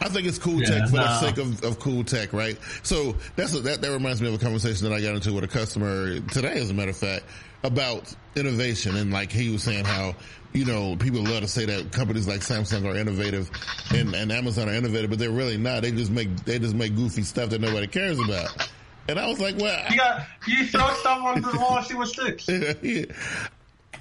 [0.00, 2.58] I think it's cool yeah, tech for the sake of, of cool tech, right?
[2.82, 5.44] So that's a, that that reminds me of a conversation that I got into with
[5.44, 7.24] a customer today, as a matter of fact,
[7.62, 10.14] about innovation and like he was saying how
[10.52, 13.50] you know people love to say that companies like Samsung are innovative
[13.94, 15.82] and, and Amazon are innovative, but they're really not.
[15.82, 18.70] They just make they just make goofy stuff that nobody cares about.
[19.08, 21.94] And I was like, well, you got you throw stuff on the wall and see
[21.94, 22.48] what sticks.
[22.82, 23.04] yeah.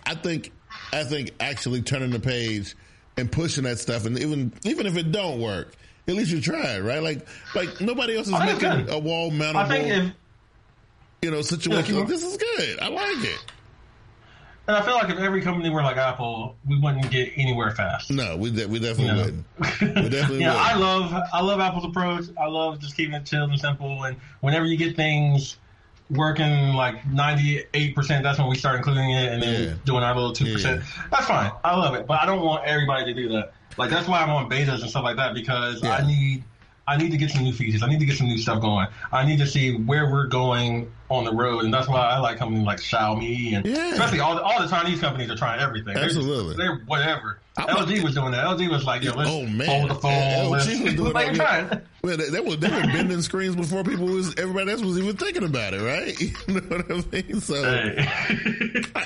[0.06, 0.52] I think
[0.94, 2.76] I think actually turning the page
[3.18, 5.76] and pushing that stuff, and even even if it don't work,
[6.08, 7.02] at least you tried, right?
[7.02, 9.56] Like, like nobody else is making a wall mountable.
[9.56, 10.12] I think if,
[11.22, 11.96] you know, situation.
[11.96, 12.80] Yeah, this is good.
[12.80, 13.40] I like it.
[14.68, 18.10] And I feel like if every company were like Apple, we wouldn't get anywhere fast.
[18.10, 19.24] No, we de- we definitely You know?
[19.26, 20.04] wouldn't.
[20.04, 21.12] We definitely yeah, I wouldn't.
[21.12, 22.26] love I love Apple's approach.
[22.40, 24.04] I love just keeping it chill and simple.
[24.04, 25.58] And whenever you get things
[26.10, 29.74] working like ninety eight percent, that's when we start including it and then Yeah.
[29.86, 30.82] doing our little two percent.
[31.12, 31.52] That's fine.
[31.64, 33.54] I love it, but I don't want everybody to do that.
[33.78, 35.96] Like that's why I'm on betas and stuff like that because Yeah.
[35.96, 36.44] I need
[36.88, 37.82] I need to get some new features.
[37.82, 38.86] I need to get some new stuff going.
[39.12, 42.38] I need to see where we're going on the road, and that's why I like
[42.38, 43.92] companies like Xiaomi and Yeah.
[43.94, 45.96] especially all the, all the Chinese companies are trying everything.
[45.96, 46.56] They're just- Absolutely.
[46.58, 47.40] they're whatever.
[47.58, 48.46] I'm LG was doing that.
[48.46, 49.68] LG was like, yo, let's Oh, man.
[49.68, 50.12] hold the phone.
[50.12, 51.86] Yeah, LG was doing like, that.
[52.06, 55.18] Well, they, they were they were bending screens before people was everybody else was even
[55.18, 56.16] thinking about it, right?
[56.48, 57.42] You know what I mean?
[57.42, 58.08] So Hey.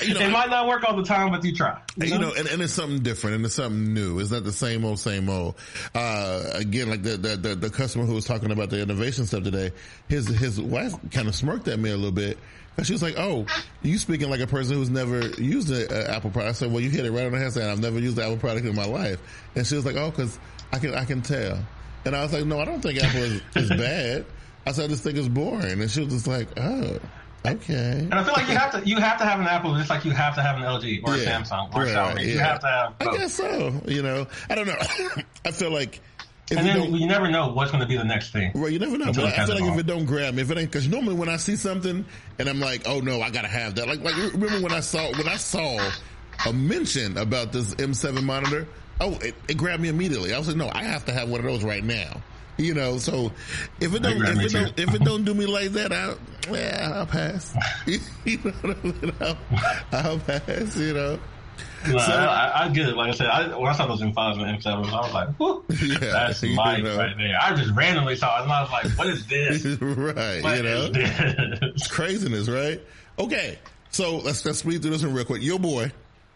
[0.06, 1.80] you know, it might not work all the time, but you try.
[1.96, 4.20] you know, and, and it's something different and it's something new.
[4.20, 5.56] It's not the same old, same old.
[5.96, 9.44] Uh, again, like the, the, the, the customer who was talking about the innovation stuff
[9.44, 9.72] today,
[10.10, 12.38] his, his wife kind of smirked at me a little bit.
[12.76, 13.46] And she was like, "Oh,
[13.82, 16.90] you speaking like a person who's never used an Apple product." I said, "Well, you
[16.90, 17.52] hit it right on the head.
[17.52, 19.20] Saying I've never used an Apple product in my life."
[19.56, 20.40] And she was like, "Oh, because
[20.72, 21.60] I can I can tell."
[22.06, 24.26] And I was like, "No, I don't think Apple is, is bad."
[24.66, 27.00] I said, "I just think it's boring." And she was just like, "Oh,
[27.46, 29.90] okay." And I feel like you have to you have to have an Apple just
[29.90, 32.26] like you have to have an LG or a Samsung or a Right, Xiaomi.
[32.26, 33.82] You have to have I guess so.
[33.88, 34.78] You know, I don't know.
[35.46, 36.02] I feel like
[36.52, 38.52] if and you then you never know what's going to be the next thing.
[38.56, 39.06] well, you never know.
[39.08, 41.14] But I feel catches like if it don't grab me, if it ain't, because normally
[41.16, 42.06] when I see something
[42.40, 43.88] and I'm like, oh no, I gotta have that.
[43.88, 45.78] Like, like remember when I saw when I saw
[46.48, 48.68] a mention about this M7 monitor?
[49.02, 50.34] Oh, it, it grabbed me immediately.
[50.34, 52.22] I was like, no, I have to have one of those right now.
[52.58, 53.32] You know, so
[53.80, 56.16] if it don't, if it don't, if it don't do me like that, I,
[56.52, 57.56] yeah, I'll pass.
[58.26, 59.14] you know I mean?
[59.22, 59.38] I'll,
[59.94, 60.76] I'll pass.
[60.76, 61.20] You know.
[61.88, 62.98] No, So- I, I, get it.
[62.98, 65.64] Like I said, I, when I saw those M5s and M7s, I was like, Whew,
[65.70, 66.56] Yeah, that's know.
[66.58, 66.84] right
[67.18, 67.38] there.
[67.42, 69.66] I just randomly saw it and I was like, what is this?
[69.82, 70.44] right.
[70.44, 70.92] What you know.
[70.94, 71.88] is this?
[71.88, 72.82] craziness, right?
[73.18, 73.58] Okay,
[73.92, 75.42] so let's let's speed through this one real quick.
[75.42, 75.92] Your boy,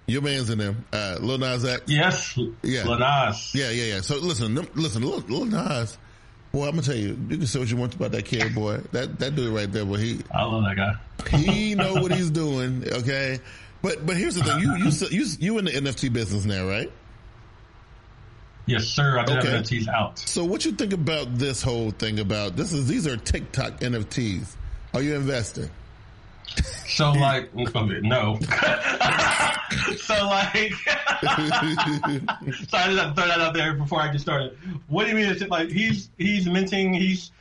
[0.07, 1.83] your man's in them, uh, Lil Nas X.
[1.87, 2.83] Yes, Yeah.
[2.85, 3.51] Lil Nas.
[3.55, 4.01] yeah, yeah, yeah.
[4.01, 5.97] So listen, listen, Lil, Lil Nas.
[6.51, 8.77] Boy, I'm gonna tell you, you can say what you want about that kid, boy.
[8.91, 11.37] That that dude right there, boy, he I love that guy.
[11.37, 12.83] he know what he's doing.
[12.87, 13.39] Okay,
[13.81, 16.91] but but here's the thing, you you you you in the NFT business now, right?
[18.65, 19.17] Yes, sir.
[19.19, 19.49] I did Okay.
[19.51, 20.19] have NFTs out.
[20.19, 24.55] So what you think about this whole thing about this is these are TikTok NFTs?
[24.93, 25.69] Are you investing?
[26.87, 27.53] So like,
[28.03, 28.37] no.
[29.97, 30.87] so like, so
[32.77, 34.57] I just have to throw that out there before I get started.
[34.87, 35.25] What do you mean?
[35.29, 37.31] It's like he's he's minting, he's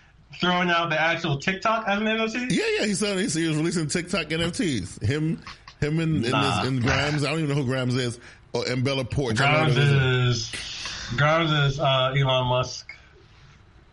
[0.41, 2.51] throwing out the actual TikTok as an NFT.
[2.51, 5.03] Yeah, yeah, he's said he said he was releasing TikTok NFTs.
[5.03, 5.41] Him,
[5.81, 6.63] him and, Nah.
[6.65, 7.25] and Grimes.
[7.25, 8.19] I don't even know who Grimes is.
[8.55, 9.33] Or and Bella Poarch.
[9.41, 12.92] I Grimes know that was- is Grimes is uh, Elon Musk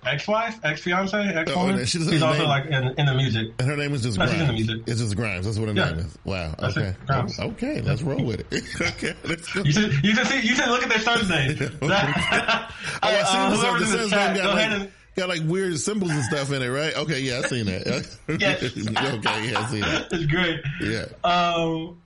[0.05, 1.75] ex-wife, ex-fiance, ex-woman.
[1.75, 3.53] Oh, and she doesn't He's have a also like in, in the music.
[3.59, 4.67] and her name is just No, she's in the Grimes.
[4.67, 4.83] music.
[4.87, 5.45] It's just Grimes.
[5.45, 5.89] That's what her Yeah.
[5.91, 6.17] name is.
[6.23, 6.55] Wow.
[6.59, 6.87] That's okay.
[6.89, 7.39] it, Grimes.
[7.39, 7.81] Okay.
[7.81, 8.63] Let's roll with it.
[8.81, 9.13] okay.
[9.25, 9.63] Let's go.
[9.63, 11.57] You should you should see you should look at their stars name.
[11.81, 13.61] Oh, I seen this.
[13.61, 16.11] whoever's The in the chat, name go got ahead like, and got like weird symbols
[16.11, 16.95] and stuff in it, right?
[16.95, 17.19] Okay.
[17.21, 17.85] Yeah, I seen that.
[17.85, 18.17] Yes.
[18.29, 18.37] okay.
[18.39, 20.07] Yeah, I seen that.
[20.11, 20.61] it's great.
[20.81, 21.05] Yeah.
[21.23, 21.97] Um,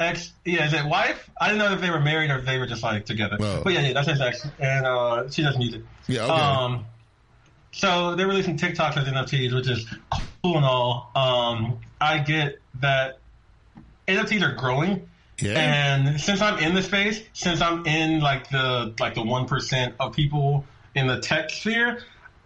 [0.00, 1.28] ex, yeah, is it wife?
[1.40, 3.36] I didn't know if they were married or if they were just like together.
[3.40, 3.62] Oh.
[3.64, 5.82] But yeah, yeah, that's his ex, and uh, she does music.
[6.06, 6.22] Yeah.
[6.24, 6.32] Okay.
[6.32, 6.84] Um,
[7.72, 9.86] so they're releasing TikToks as NFTs, which is
[10.42, 11.10] cool and all.
[11.14, 13.18] Um, I get that
[14.06, 15.08] NFTs are growing.
[15.38, 15.58] yeah.
[15.58, 19.94] And since I'm in the space, since I'm in like the like the one percent
[20.00, 22.00] of people in the tech sphere,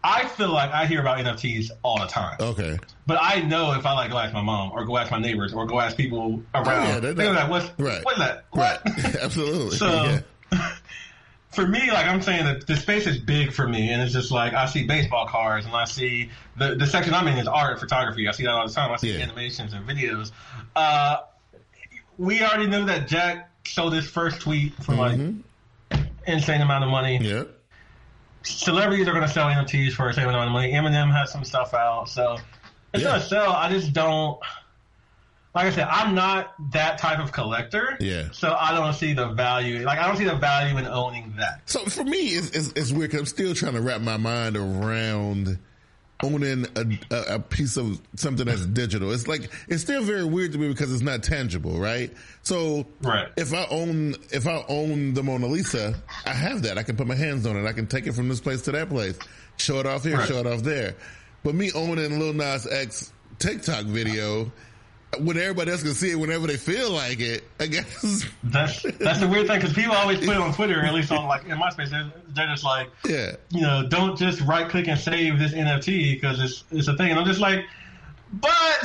[0.04, 2.36] I feel like I hear about NFTs all the time.
[2.40, 2.78] okay.
[3.06, 5.52] But I know if I like go ask my mom or go ask my neighbors
[5.54, 8.04] or go ask people around, Oh, yeah, they're they're like, "What's right.
[8.04, 8.44] What's that?
[8.54, 8.78] Right.
[8.84, 9.76] What?" Absolutely.
[9.76, 10.20] So
[10.52, 10.72] yeah.
[11.52, 14.30] for me, like I'm saying that the space is big for me, and it's just
[14.30, 17.72] like I see baseball cards, and I see the the section I'm in is art
[17.72, 18.26] and photography.
[18.28, 18.90] I see that all the time.
[18.90, 19.24] I see Yeah.
[19.24, 20.32] animations and videos.
[20.74, 21.18] Uh,
[22.18, 25.18] we already knew that Jack sold his first tweet for like
[26.26, 27.18] insane amount of money.
[27.18, 27.24] Mm-hmm.
[27.36, 27.44] Yeah.
[28.44, 30.72] Celebrities are going to sell NFTs for a insane amount of money.
[30.72, 32.38] Eminem has some stuff out, so
[32.92, 33.10] it's Yeah.
[33.10, 33.52] going to sell.
[33.52, 34.38] I just don't.
[35.54, 37.96] Like I said, I'm not that type of collector.
[38.00, 38.28] Yeah.
[38.32, 39.84] So I don't see the value.
[39.84, 41.60] Like I don't see the value in owning that.
[41.68, 44.56] So for me, it's, it's, it's weird 'cause I'm still trying to wrap my mind
[44.56, 45.58] around
[46.24, 49.10] owning a, a, a piece of something that's digital.
[49.12, 52.12] It's like, it's still very weird to me because it's not tangible, right?
[52.42, 53.28] So Right.
[53.36, 56.78] if I own, if I own the Mona Lisa, I have that.
[56.78, 57.66] I can put my hands on it.
[57.68, 59.18] I can take it from this place to that place,
[59.56, 60.28] show it off here, Right.
[60.28, 60.94] show it off there.
[61.42, 64.52] But me owning Lil Nas X TikTok video,
[65.20, 68.26] when everybody else can see it whenever they feel like it, I guess.
[68.44, 71.26] That's that's the weird thing because people always put it on Twitter, at least on
[71.26, 73.36] like in my space, they're, they're just like, Yeah.
[73.50, 77.10] you know, don't just right click and save this NFT because it's it's a thing,
[77.10, 77.64] and I'm just like,
[78.32, 78.50] but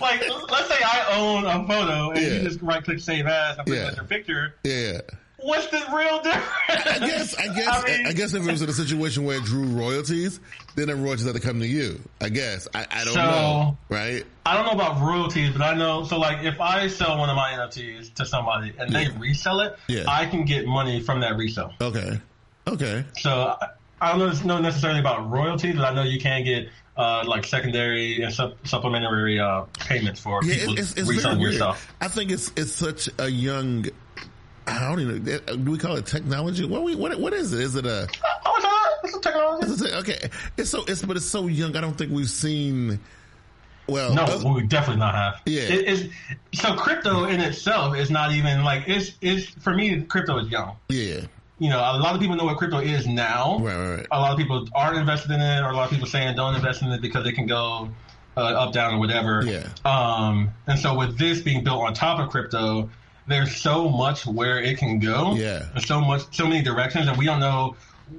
[0.00, 2.28] like, let's say I own a photo and Yeah.
[2.34, 3.94] you just right click save as and put Yeah.
[3.94, 4.54] your picture.
[4.64, 5.00] Yeah.
[5.44, 6.46] What's the real difference?
[6.68, 9.44] I guess, I guess, I, mean, guess if it was in a situation where it
[9.44, 10.40] drew royalties,
[10.74, 12.00] then the royalties had to come to you.
[12.20, 12.66] I guess.
[12.74, 13.78] I, I don't So- know.
[13.90, 14.24] Right?
[14.46, 16.04] I don't know about royalties, but I know.
[16.04, 19.76] So, like, if I sell one of my NFTs to somebody and they resell it,
[19.86, 20.04] Yeah.
[20.08, 21.72] I can get money from that resale.
[21.80, 22.20] Okay.
[22.66, 23.04] Okay.
[23.18, 23.68] So, I-
[24.00, 28.22] I don't know necessarily about royalties, but I know you can get uh, like secondary
[28.22, 31.92] and sup- supplementary uh, payments for Yeah, people it's, it's reselling your stuff.
[32.00, 33.86] I think it's it's such a young.
[34.66, 35.24] I don't even.
[35.64, 36.64] Do we call it technology?
[36.64, 37.60] What we what what is it?
[37.60, 38.08] Is it a?
[38.46, 39.66] Oh, it's a, it's a technology.
[39.72, 40.30] Is it okay?
[40.56, 41.76] It's so it's but it's so young.
[41.76, 42.98] I don't think we've seen.
[43.86, 45.42] Well, No, other- we definitely not have.
[45.44, 45.60] Yeah.
[45.64, 46.08] It is,
[46.54, 50.00] so crypto in itself is not even like it's it's for me.
[50.02, 50.76] Crypto is young.
[50.88, 51.20] yeah,
[51.58, 53.58] You know, a lot of people know what crypto is now.
[53.60, 54.06] right, right, right.
[54.10, 56.54] A lot of people aren't invested in it, or a lot of people saying don't
[56.54, 57.90] invest in it because it can go
[58.38, 59.44] uh, up, down, or whatever.
[59.44, 59.68] Yeah.
[59.84, 62.88] Um, and so with this being built on top of crypto,
[63.26, 65.34] there's so much where it can go.
[65.34, 65.66] Yeah.
[65.72, 67.76] There's so much, so many directions, and we don't know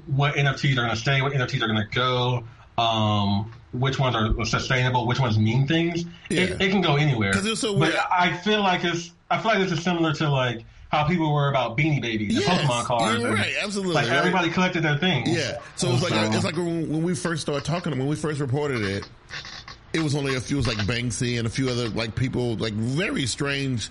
[0.08, 2.44] what NFTs are going to stay, what NFTs are going to go.
[2.82, 5.06] Um, which ones are sustainable?
[5.08, 6.02] Which ones mean things?
[6.30, 6.56] It, Yeah.
[6.66, 7.34] it can go anywhere.
[7.34, 7.94] 'Cause it's so but.
[8.12, 9.12] I feel like it's.
[9.30, 12.46] I feel like this is similar to like how people were about Beanie Babies and
[12.46, 13.18] Yes, Pokemon cards.
[13.20, 14.18] you're and, right, absolutely, Like right.
[14.18, 15.30] everybody collected their things.
[15.30, 15.58] Yeah.
[15.76, 18.16] So it's like So- it's like when, we first started talking, to them, when we
[18.16, 19.08] first reported it,
[19.94, 22.56] it was only a few, it was like Banksy and a few other like people,
[22.58, 23.90] like very strange,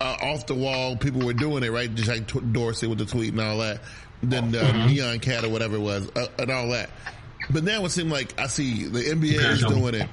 [0.00, 1.94] uh, off the wall people were doing it, right?
[1.94, 3.80] Just like T- Dorsey with the tweet and all that.
[4.22, 4.88] Then uh, Mm-hmm.
[4.88, 6.90] Nyan Cat or whatever it was, uh, and all that.
[7.48, 10.06] But now it seems like I see the NBA is doing it,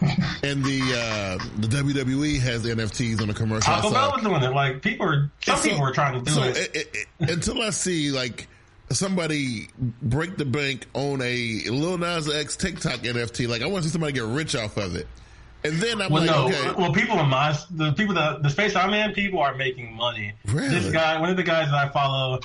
[0.44, 3.72] and the uh, the WWE has NFTs on the commercial.
[3.72, 3.94] Taco side.
[3.94, 4.56] Bell was doing it.
[4.56, 6.58] Like people are, some so- people were trying to do so it.
[6.58, 6.88] it- it-
[7.20, 8.48] it- until I see like
[8.90, 9.68] somebody
[10.02, 13.94] break the bank on a Lil Nas X TikTok NFT, like I want to see
[13.94, 15.08] somebody get rich off of it.
[15.68, 16.46] And then I'm Well, like, no.
[16.48, 19.94] okay, Well, people in my the people that the space I'm in, people are making
[19.96, 20.34] money.
[20.46, 20.70] Really?
[20.70, 22.40] This guy, one of the guys that I follow,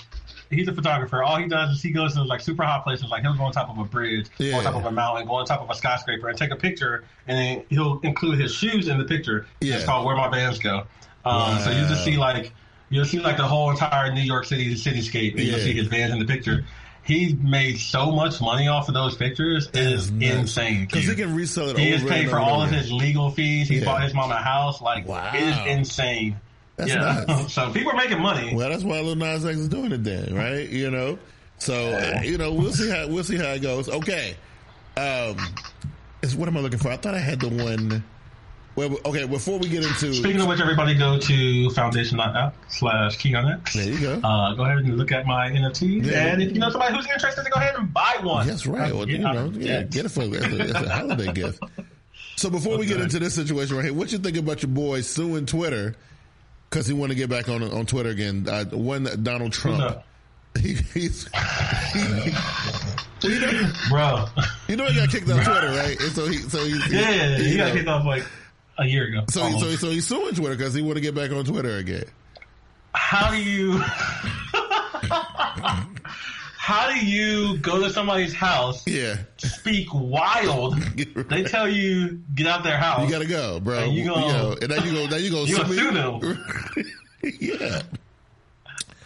[0.51, 1.23] he's a photographer.
[1.23, 3.53] All he does is he goes to like super hot places, like he'll go on
[3.53, 4.53] top of a bridge, Yeah.
[4.53, 6.57] go on top of a mountain, go on top of a skyscraper, and take a
[6.57, 9.47] picture, and then he'll include his shoes in the picture.
[9.61, 9.77] Yeah.
[9.77, 10.85] It's called "Where My Vans Go."
[11.25, 12.53] Um, So you just see like
[12.91, 16.13] you'll see like the whole entire New York City cityscape, and you'll see his Vans
[16.13, 16.65] in the picture.
[17.05, 19.67] He made so much money off of those pictures.
[19.69, 20.87] It is insane.
[20.87, 21.79] because he can resell it.
[21.79, 23.69] He has paid for all of his legal fees.
[23.69, 23.87] He Yeah.
[23.87, 24.81] bought his mom a house.
[24.81, 25.31] Like, Wow.
[25.35, 26.37] it is insane.
[26.77, 27.25] That's yeah.
[27.27, 27.53] nuts.
[27.55, 28.55] so people are making money.
[28.55, 30.69] Well, that's why Lil Nas X is doing it then, right?
[30.69, 31.19] You know,
[31.59, 33.89] so uh, you know we'll see how we'll see how it goes.
[33.89, 34.37] Okay,
[34.97, 35.37] um,
[36.23, 36.89] is what am I looking for?
[36.91, 38.03] I thought I had the one.
[38.75, 39.27] Well, okay.
[39.27, 43.73] Before we get into, Speaking of which, everybody go to foundation.app slash KeyOnX.
[43.75, 44.15] there you go.
[44.27, 46.07] Uh, go ahead and look at my NFTs.
[46.07, 46.33] Yeah.
[46.33, 48.47] And if you know somebody who's interested, to go ahead and buy one.
[48.47, 48.95] That's right.
[48.95, 51.63] Well, you know, yeah, get it for it's a, it's a holiday gift.
[52.37, 55.03] So before we get into this situation right here, what you think about your boy
[55.03, 55.95] suing Twitter
[56.71, 58.47] because he want to get back on on Twitter again?
[58.49, 60.03] Uh, one Donald Trump.
[60.61, 61.27] He, he's,
[61.95, 61.99] he,
[63.27, 64.27] you know, Bro.
[64.69, 65.99] you know he got kicked off Twitter, right?
[65.99, 68.23] And so he, so he, yeah, you he got know, kicked off like
[68.79, 69.25] a year ago.
[69.31, 72.05] So, so, so he's suing Twitter because he want to get back on Twitter again.
[72.95, 73.79] how do you
[76.57, 80.77] how do you go to somebody's house Yeah, speak wild
[81.29, 83.79] they tell you get out their house you gotta go, bro.
[83.81, 87.39] And you You gonna- and now you go, now you go you gonna sue me.
[87.41, 87.83] yeah,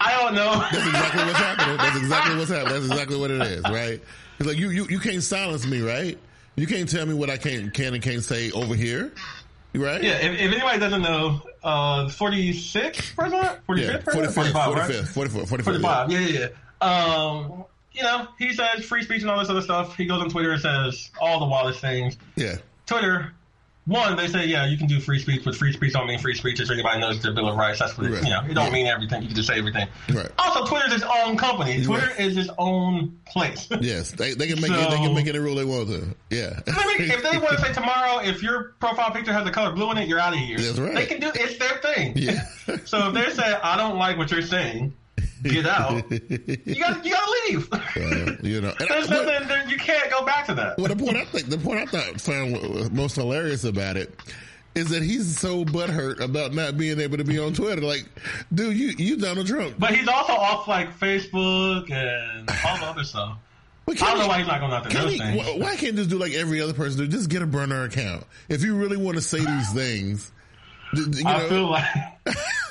[0.00, 1.76] i don't know that's exactly what's happening.
[1.79, 2.72] That's exactly what's happening.
[2.74, 4.00] That's exactly what it is, right?
[4.38, 6.18] It's like you, you, you can't silence me, right?
[6.57, 9.12] You can't tell me what I can't can and can't say over here,
[9.74, 10.02] right?
[10.02, 13.96] yeah if, if anybody doesn't know uh 46 president 45th yeah.
[13.98, 14.90] president 45th, 45 right?
[14.90, 16.48] 45th, 44, 45, 45 yeah yeah
[16.81, 16.87] yeah.
[16.87, 17.64] Um
[17.96, 19.96] you know he says free speech and all this other stuff.
[19.96, 22.16] He goes on twitter and says all the wildest things.
[22.37, 23.33] Yeah, Twitter,
[23.87, 26.35] one, they say, yeah, you can do free speech, but free speech don't mean free
[26.35, 26.59] speech.
[26.61, 28.22] If anybody knows the Bill of Rights, that's what it, Right.
[28.25, 28.72] you know, it don't Yeah.
[28.72, 29.22] mean everything.
[29.22, 29.87] You can just say everything.
[30.12, 30.29] Right.
[30.38, 31.85] Also, Twitter's its own company.
[31.85, 32.20] Twitter Right.
[32.20, 33.68] is its own place.
[33.81, 34.11] yes.
[34.11, 34.90] They, they can make it.
[34.90, 36.14] They can make any rule they want to.
[36.31, 36.59] Yeah.
[36.66, 39.99] If they want to say tomorrow, if your profile picture has the color blue in
[39.99, 40.59] it, you're out of here.
[40.59, 40.94] That's right.
[40.94, 42.14] They can do it's their thing.
[42.16, 42.44] yeah.
[42.87, 44.94] So if they say, I don't like what you're saying,
[45.50, 47.68] get out, you got you got to leave.
[47.72, 48.72] Uh, you know.
[48.78, 49.48] And I- There's nothing.
[49.48, 50.78] There, you can't go back to that.
[50.78, 54.14] Well, the point I think the point I thought found most hilarious about it
[54.74, 57.80] is that he's so butthurt about not being able to be on Twitter.
[57.80, 58.04] Like,
[58.52, 59.76] dude, you you Donald Trump.
[59.78, 63.38] But he's also off like Facebook and all the other stuff.
[63.87, 65.62] But I don't know why he's not going after can those he- things.
[65.62, 67.06] why can't just do like every other person do?
[67.09, 68.24] Just get a burner account.
[68.48, 70.32] If you really want to say these things,
[70.92, 71.85] you know, I feel like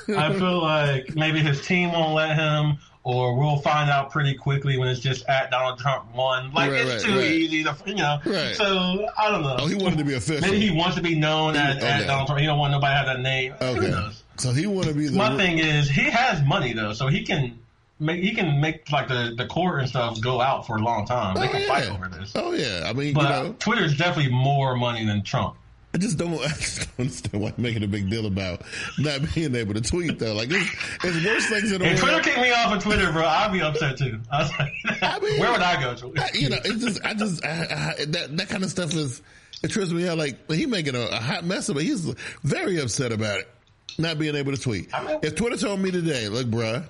[0.08, 4.78] I feel like maybe his team won't let him, or we'll find out pretty quickly
[4.78, 6.52] when it's just at Donald Trump one.
[6.52, 7.30] Like Right, it's right, too right.
[7.30, 8.18] easy to, you know.
[8.26, 8.54] Right.
[8.56, 9.56] So I don't know.
[9.60, 10.40] Oh, he wanted to be official.
[10.48, 11.86] Maybe he wants to be known as, Okay.
[11.86, 12.40] as Donald Trump.
[12.40, 13.52] He don't want nobody to have that name.
[13.60, 13.90] Who Okay.
[13.90, 14.22] knows?
[14.38, 15.16] So he want to be the.
[15.16, 17.58] My thing is he has money though, so he can
[17.98, 21.06] make he can make like the the court and stuff go out for a long
[21.06, 21.36] time.
[21.36, 21.66] They Oh, can yeah.
[21.68, 22.32] fight over this.
[22.34, 25.54] Oh yeah, I mean, But you know, Twitter is definitely more money than Trump.
[25.96, 28.60] I just don't, I just don't understand why making a big deal about
[28.98, 30.34] not being able to tweet though.
[30.34, 30.70] Like it's,
[31.02, 31.94] it's worse things in the world.
[31.94, 34.20] If Twitter kicked me off of Twitter, bro, I'd be upset too.
[34.30, 36.38] I was like, I mean- where would I go to?
[36.38, 39.22] You know, it's just, I just, I, I, that, that kind of stuff is,
[39.62, 40.18] it trips me out.
[40.18, 41.84] Like, he making a, a hot mess of it.
[41.84, 42.04] He's
[42.44, 43.48] very upset about it,
[43.96, 44.90] not being able to tweet.
[45.22, 46.86] If Twitter told me today, look, bruh,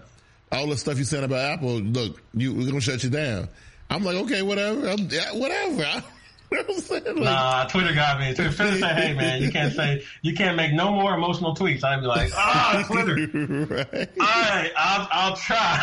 [0.51, 3.49] all the stuff you said about Apple, look, you, we're going to shut you down.
[3.89, 4.89] I'm like, okay, whatever.
[4.89, 6.03] I'm, yeah, whatever.
[6.51, 7.05] You know what I'm saying?
[7.07, 8.35] Like, Nah, Twitter got me.
[8.35, 12.01] Twitter said, "Hey, man, you can't say you can't make no more emotional tweets." I'd
[12.01, 13.15] be like, "Ah, Twitter.
[13.67, 14.09] right.
[14.21, 15.83] All right, I'll I'll try."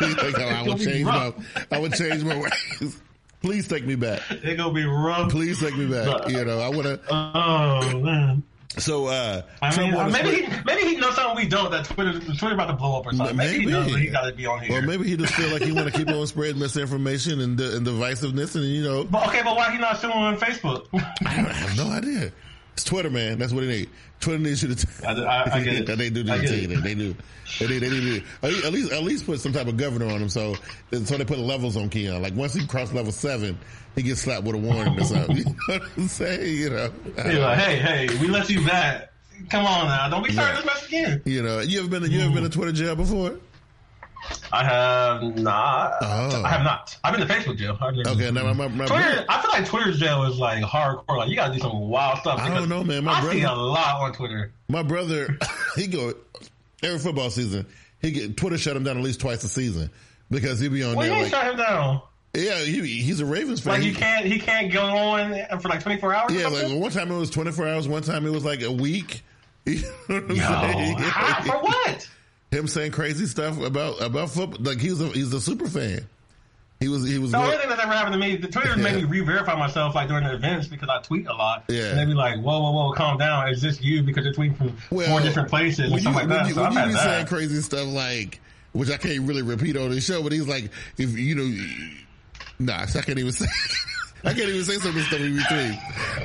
[0.00, 1.66] Like, oh, I would change my, rough.
[1.72, 3.00] I would change my ways.
[3.42, 4.20] Please take me back.
[4.30, 5.30] It's gonna be rough.
[5.30, 6.28] Please take me back.
[6.28, 7.00] You know, I want to.
[7.10, 8.42] Oh man.
[8.76, 11.70] So, uh, I mean, maybe he, maybe he knows something we don't.
[11.70, 13.36] That Twitter Twitter about to blow up or something.
[13.36, 14.78] Maybe, he knows that he got to be on here.
[14.78, 17.86] Or maybe he just feel like he want to keep on spreading misinformation and, and
[17.86, 20.86] divisiveness, and you know, But okay, but why he not suing on Facebook?
[20.92, 22.30] I, don't, I have no idea.
[22.78, 23.40] It's Twitter, man.
[23.40, 23.90] That's what they need.
[24.20, 24.76] Twitter needs you to.
[24.76, 25.96] T- I, I, I get it.
[25.98, 26.70] they do I need to take it.
[26.70, 26.82] it.
[26.84, 27.12] They do.
[27.58, 27.78] They need.
[27.80, 30.28] They need to at least at least put some type of governor on him.
[30.28, 30.54] So
[30.92, 32.22] so they put levels on Keon.
[32.22, 33.58] Like once he crossed level seven,
[33.96, 35.38] he gets slapped with a warning or something.
[35.38, 36.56] You know what I'm saying?
[36.56, 36.92] You know.
[37.16, 39.10] He's like, hey, hey, we let you back.
[39.50, 40.64] Come on now, don't be starting Right.
[40.64, 41.22] this mess again.
[41.24, 41.58] You know.
[41.58, 42.08] You ever been?
[42.08, 43.40] You ever been to Twitter jail before?
[44.52, 45.94] I have not.
[46.00, 46.42] Oh.
[46.44, 46.96] I have not.
[47.04, 47.76] I've been to Facebook jail.
[47.80, 48.30] Okay.
[48.30, 51.16] Now my, my, Twitter, I feel like Twitter's jail is like hardcore.
[51.18, 52.40] Like you gotta do some wild stuff.
[52.40, 53.04] I don't know, man.
[53.04, 54.52] My I brother- see a lot on Twitter.
[54.68, 55.38] My brother,
[55.76, 56.14] he go
[56.82, 57.66] every football season.
[58.00, 59.90] He get Twitter shut him down at least twice a season
[60.30, 62.00] because he be on Well, there ain't like, shut him down.
[62.34, 63.74] yeah, he, he's a Ravens fan.
[63.74, 66.30] Like He- can't, he can't go on for like twenty four hours.
[66.32, 67.88] or yeah, like one time it was twenty four hours.
[67.88, 69.22] One time it was like a week.
[69.66, 70.96] You know what I'm Yo, saying?
[70.98, 72.08] how- for what?
[72.50, 74.58] Him saying crazy stuff about about football.
[74.60, 76.06] Like he's a he's a super fan.
[76.80, 77.32] He was he was.
[77.32, 80.08] The only thing that ever happened to me, the Twitter made me re-verify myself like
[80.08, 81.64] during the events because I tweet a lot.
[81.68, 81.90] Yeah.
[81.90, 83.48] And they be like, whoa, whoa, whoa, calm down.
[83.48, 86.48] Is this you because you're tweeting from four different places and stuff you, like that?
[86.48, 87.02] You, so I've you had be that.
[87.02, 88.40] saying crazy stuff like,
[88.72, 91.66] which I can't really repeat on the show, but he's like, if you know,
[92.60, 93.46] nah, I can't even say.
[94.24, 95.78] I can't even say some of the stuff in between.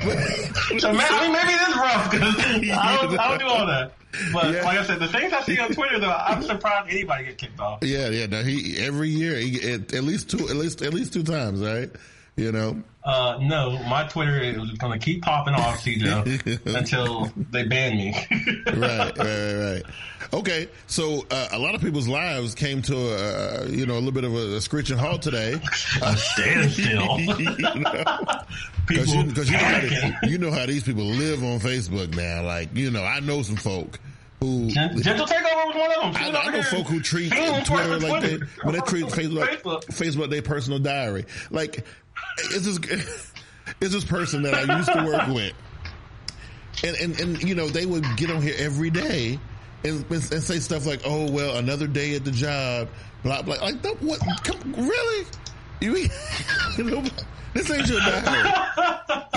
[0.04, 3.92] But, So maybe, maybe it is rough because I don't, I don't do all that.
[4.32, 4.62] But Yeah.
[4.64, 7.60] like I said, the things I see on Twitter though, I'm surprised anybody get kicked
[7.60, 7.78] off.
[7.82, 8.26] yeah, yeah.
[8.26, 11.60] No, he every year he at, at least two, at least at least two times,
[11.60, 11.90] right?
[12.36, 17.64] You know, Uh, no, my Twitter is going to keep popping off, CJ, until they
[17.64, 18.14] ban me.
[18.66, 19.82] right, right, right, right.
[20.32, 23.14] Okay, so uh, a lot of people's lives came to a
[23.62, 25.52] uh, you know a little bit of a, screeching halt today.
[26.02, 27.18] A standstill.
[27.20, 28.24] you know?
[28.86, 32.42] Because you, know how they- you know how these people live on Facebook now.
[32.42, 33.98] Like, you know, I know some folk
[34.40, 34.68] who.
[34.68, 36.22] Gen- Gentle Takeover was one of them.
[36.22, 39.46] I, She I know folk who treat Twitter towards like they, when they treat Facebook,
[39.46, 39.84] Facebook.
[39.86, 41.26] Facebook their personal diary.
[41.50, 41.84] Like,
[42.38, 43.32] it's this,
[43.80, 45.52] it's this person that I used to work with.
[46.84, 49.38] And, and, and, you know, they would get on here every day
[49.84, 52.88] and, and say stuff like, oh, well, another day at the job,
[53.22, 53.56] blah, blah.
[53.56, 54.20] Like, that, what?
[54.44, 55.26] Come, really?
[55.80, 55.96] You,
[56.78, 57.04] you know,
[57.52, 58.50] this ain't your diary.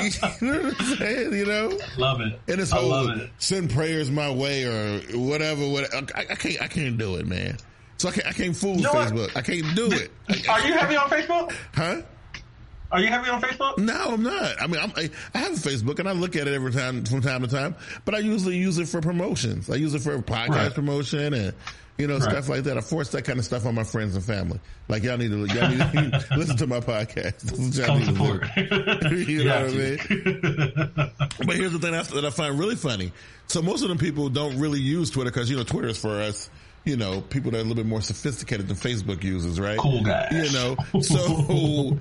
[0.01, 1.33] you know what I'm saying?
[1.33, 1.77] You know?
[1.97, 2.39] Love it.
[2.47, 3.29] And this I whole love it.
[3.37, 5.67] send prayers my way or whatever.
[5.67, 6.07] whatever.
[6.15, 6.61] I, I can't.
[6.61, 7.57] I can't do it, man.
[7.97, 8.27] So I can't.
[8.27, 9.09] I can't fool know what?
[9.13, 9.35] Facebook.
[9.37, 10.11] I can't do it.
[10.29, 11.53] I- Are you happy on Facebook?
[11.75, 12.01] huh?
[12.91, 13.77] Are you heavy on Facebook?
[13.77, 14.61] No, I'm not.
[14.61, 17.03] I mean, I'm, I, I have a Facebook and I look at it every time
[17.05, 19.69] from time to time, but I usually use it for promotions.
[19.69, 20.73] I use it for podcast Right.
[20.73, 21.53] promotion and
[21.97, 22.23] you know Right.
[22.23, 22.77] stuff like that.
[22.77, 24.59] I force that kind of stuff on my friends and family.
[24.87, 27.41] Like y'all need to y'all need to listen to my podcast.
[27.49, 29.11] This is what y'all Come need to support.
[29.27, 31.27] you know what I mean?
[31.45, 33.11] But here's the thing that that I find really funny.
[33.47, 36.21] So most of them people don't really use Twitter because, you know, Twitter is for
[36.21, 36.49] us,
[36.85, 39.77] you know, people that are a little bit more sophisticated than Facebook users, right?
[39.77, 40.31] Cool guys.
[40.31, 41.97] You know, so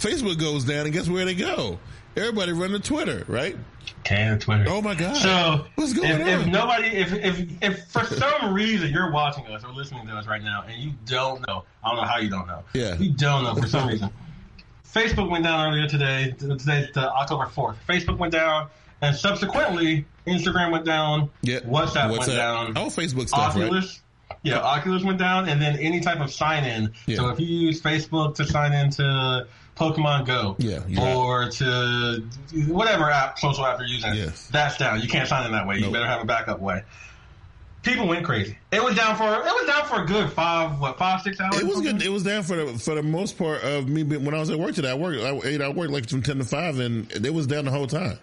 [0.00, 1.78] Facebook goes down and guess where they go?
[2.16, 3.56] Everybody run to Twitter, right?
[4.02, 4.64] Can Twitter.
[4.68, 5.16] Oh my God.
[5.16, 9.62] So What's going if, if nobody, if, if if for some reason you're watching us
[9.62, 12.30] or listening to us right now and you don't know, I don't know how you
[12.30, 12.64] don't know.
[12.72, 12.96] Yeah.
[12.96, 14.10] You don't know for some reason.
[14.92, 16.34] Facebook went down earlier today.
[16.38, 17.76] Today's the October fourth.
[17.88, 18.68] Facebook went down,
[19.02, 21.30] and subsequently Instagram went down.
[21.42, 21.60] Yeah.
[21.60, 22.76] WhatsApp went down.
[22.76, 23.64] Oh, Facebook stuff, right?
[23.64, 24.00] Oculus.
[24.42, 26.92] Yeah, Oculus went down, and then any type of sign in.
[27.06, 27.16] Yeah.
[27.16, 29.46] So if you use Facebook to sign into
[29.80, 32.22] Pokemon Go, Yeah, or to
[32.68, 34.46] whatever app, social app you're using, Yes.
[34.48, 35.00] that's down.
[35.00, 35.78] You can't sign in that way.
[35.78, 36.82] You better have a backup way.
[37.82, 38.58] people went crazy.
[38.70, 41.58] It was down for it was down for a good five what five six hours.
[41.58, 42.02] It was good.
[42.02, 44.58] It was down for the for the most part of me when I was at
[44.58, 44.90] work today.
[44.90, 47.70] I worked I, I worked like from ten to five, and it was down the
[47.70, 48.18] whole time.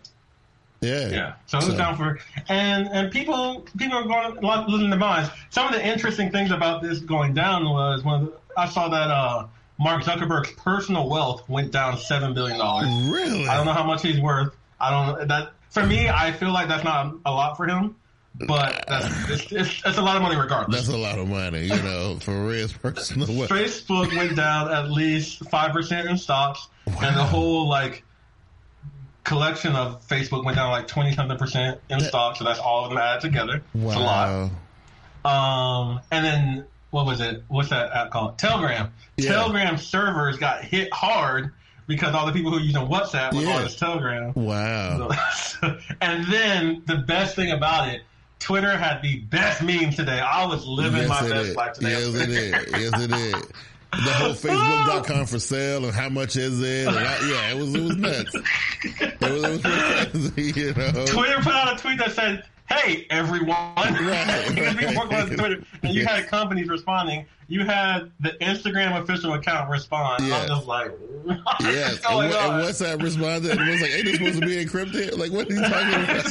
[0.81, 1.33] Yeah, yeah.
[1.47, 1.77] So it was so.
[1.77, 5.31] down for and and people people are going losing their minds.
[5.49, 9.47] Some of the interesting things about this going down was when I saw that uh,
[9.79, 12.87] Mark Zuckerberg's personal wealth went down seven billion dollars.
[13.09, 13.47] Really?
[13.47, 14.55] I don't know how much he's worth.
[14.79, 16.09] I don't that for me.
[16.09, 17.95] I feel like that's not a lot for him
[18.45, 20.85] but that's it's, it's, it's, a lot of money regardless.
[20.85, 23.49] That's a lot of money, you know, for Red's personal wealth.
[23.49, 26.95] Facebook went down at least five percent in stocks, wow.
[27.01, 28.03] and the whole like
[29.23, 32.39] collection of Facebook went down like twenty something percent in that, stocks.
[32.39, 33.63] So that's all of them added together.
[33.73, 33.87] Wow.
[33.87, 34.51] It's a lot.
[35.25, 36.65] Um, and then
[36.97, 37.43] what was it?
[37.47, 38.39] What's that app called?
[38.39, 38.91] Telegram.
[39.17, 39.33] Yeah.
[39.33, 41.53] Telegram servers got hit hard
[41.85, 43.55] because all the people who are using WhatsApp were yeah.
[43.55, 44.33] on this Telegram.
[44.33, 45.11] Wow.
[45.35, 48.01] So, and then the best thing about it
[48.39, 50.19] Twitter had the best meme today.
[50.19, 51.91] I was living yes, my best life today.
[51.91, 52.51] Yes, it is.
[52.71, 53.51] Yes, it is.
[53.91, 56.87] The whole Facebook.com for sale and how much is it?
[56.87, 58.35] I, yeah, it was it was nuts.
[58.83, 59.63] It was, it
[60.13, 61.05] was crazy, you know.
[61.05, 65.37] Twitter put out a tweet that said, "Hey, everyone!" Right, right.
[65.37, 66.09] Twitter, and you yes.
[66.09, 67.25] had companies responding.
[67.47, 70.27] You had the Instagram official account respond.
[70.27, 70.49] Yes.
[70.49, 70.91] I was like,
[71.61, 75.17] "Yes." And, what, and WhatsApp responded and was like, "Ain't this supposed to be encrypted?
[75.17, 76.25] Like, what are you talking about?"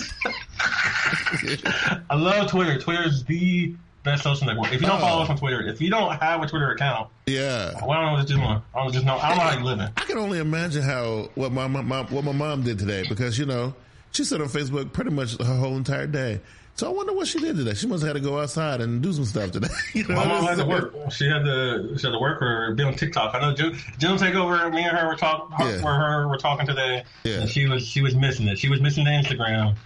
[2.11, 2.79] I love Twitter.
[2.79, 3.75] Twitter is the
[4.07, 4.73] best social network.
[4.73, 5.01] If you don't oh.
[5.01, 8.13] follow us on Twitter, if you don't have a Twitter account, yeah, well, I don't
[8.13, 8.41] know what do.
[8.41, 9.17] I don't just know.
[9.17, 9.89] I don't know how you living.
[9.97, 13.39] I can only imagine how what my, my, my what my mom did today because
[13.39, 13.75] you know
[14.17, 16.41] she sat on Facebook pretty much her whole entire day.
[16.75, 17.73] So I wonder what she did today.
[17.73, 19.69] She must have had to go outside and do some stuff today.
[19.95, 20.95] you know, my mom had to work.
[21.11, 23.35] She had to she had to work or be on TikTok.
[23.35, 24.69] I know June, June take over.
[24.71, 25.55] Me and her were talking.
[25.59, 25.79] Yeah.
[25.79, 27.05] her were talking today.
[27.25, 27.47] Yeah.
[27.47, 28.59] She was she was missing it.
[28.59, 29.77] She was missing the Instagram.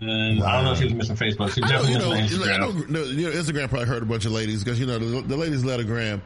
[0.00, 0.46] And wow.
[0.46, 1.54] I don't know if she was missing Facebook.
[1.54, 2.88] She definitely know, Instagram.
[2.88, 5.36] Know, you know, Instagram probably hurt a bunch of ladies because you know the, the
[5.36, 6.22] ladies let a gram.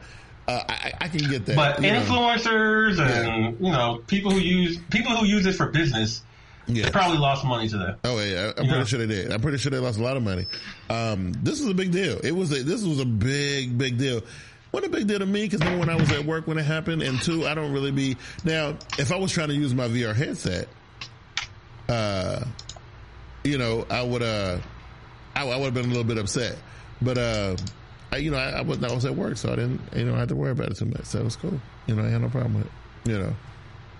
[0.47, 1.55] Uh, I, I, can get that.
[1.55, 3.03] But influencers know.
[3.03, 6.23] and you know people who use people who use it for business.
[6.67, 6.85] Yeah.
[6.85, 7.93] They probably lost money today.
[8.03, 8.83] Oh yeah, I'm you pretty know?
[8.85, 9.31] sure they did.
[9.31, 10.45] I'm pretty sure they lost a lot of money.
[10.89, 12.19] Um, this was a big deal.
[12.23, 14.21] It was a, this was a big big deal.
[14.71, 16.63] What a big deal to me because number one, I was at work when it
[16.63, 18.75] happened, and two, I don't really be now.
[18.99, 20.67] If I was trying to use my VR headset,
[21.87, 22.43] uh,
[23.45, 24.57] you know, I would, uh,
[25.33, 26.57] I, I would have been a little bit upset,
[27.01, 27.55] but, uh,
[28.11, 30.15] I, you know, I, I, was, I was at work, so I didn't, you know,
[30.15, 31.05] I had to worry about it too much.
[31.05, 31.59] So it was cool.
[31.87, 32.71] You know, I had no problem with it.
[33.11, 33.35] You know,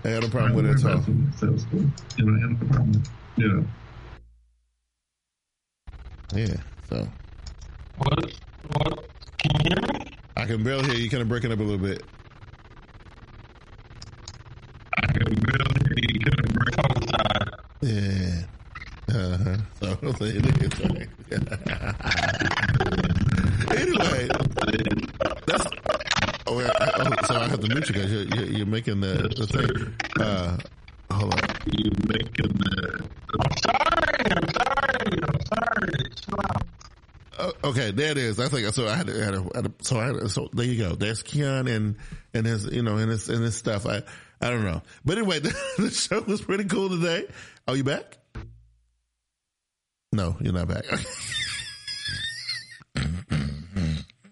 [0.06, 1.02] I had a problem with it at all.
[1.36, 1.80] So it was cool.
[2.16, 3.08] You know, I had no problem with it.
[3.42, 3.66] You know.
[6.32, 6.54] Yeah.
[6.88, 7.08] So.
[7.98, 8.32] What?
[8.76, 9.04] What?
[9.38, 9.98] Can you hear me?
[10.36, 11.10] I can barely hear you.
[11.10, 12.04] Kind of breaking up a little bit.
[14.96, 16.20] I can barely hear you.
[16.20, 17.64] Kind of breaking up.
[17.80, 18.44] Yeah.
[19.08, 19.56] Uh-huh.
[19.86, 19.86] So
[23.76, 24.28] anyway,
[25.46, 25.66] that's.
[26.48, 28.12] Oh, yeah, oh, so I have to mute you guys.
[28.12, 29.94] You're, you're, you're making the, the thing.
[30.24, 30.56] Uh,
[31.10, 31.40] hold on.
[31.66, 33.04] You're making the.
[33.40, 34.30] I'm sorry.
[34.30, 35.18] I'm sorry.
[35.28, 35.92] I'm sorry.
[37.38, 38.44] Uh, okay, there it is.
[38.44, 38.86] I think so.
[38.86, 40.94] I had had to, had so I had so there you go.
[40.94, 41.96] There's Keon and
[42.34, 43.86] and his you know and his and his stuff.
[43.86, 44.02] I
[44.40, 47.26] I don't know, but anyway, the, the show was pretty cool today.
[47.66, 48.18] Are you back?
[50.12, 50.84] No, you're not back.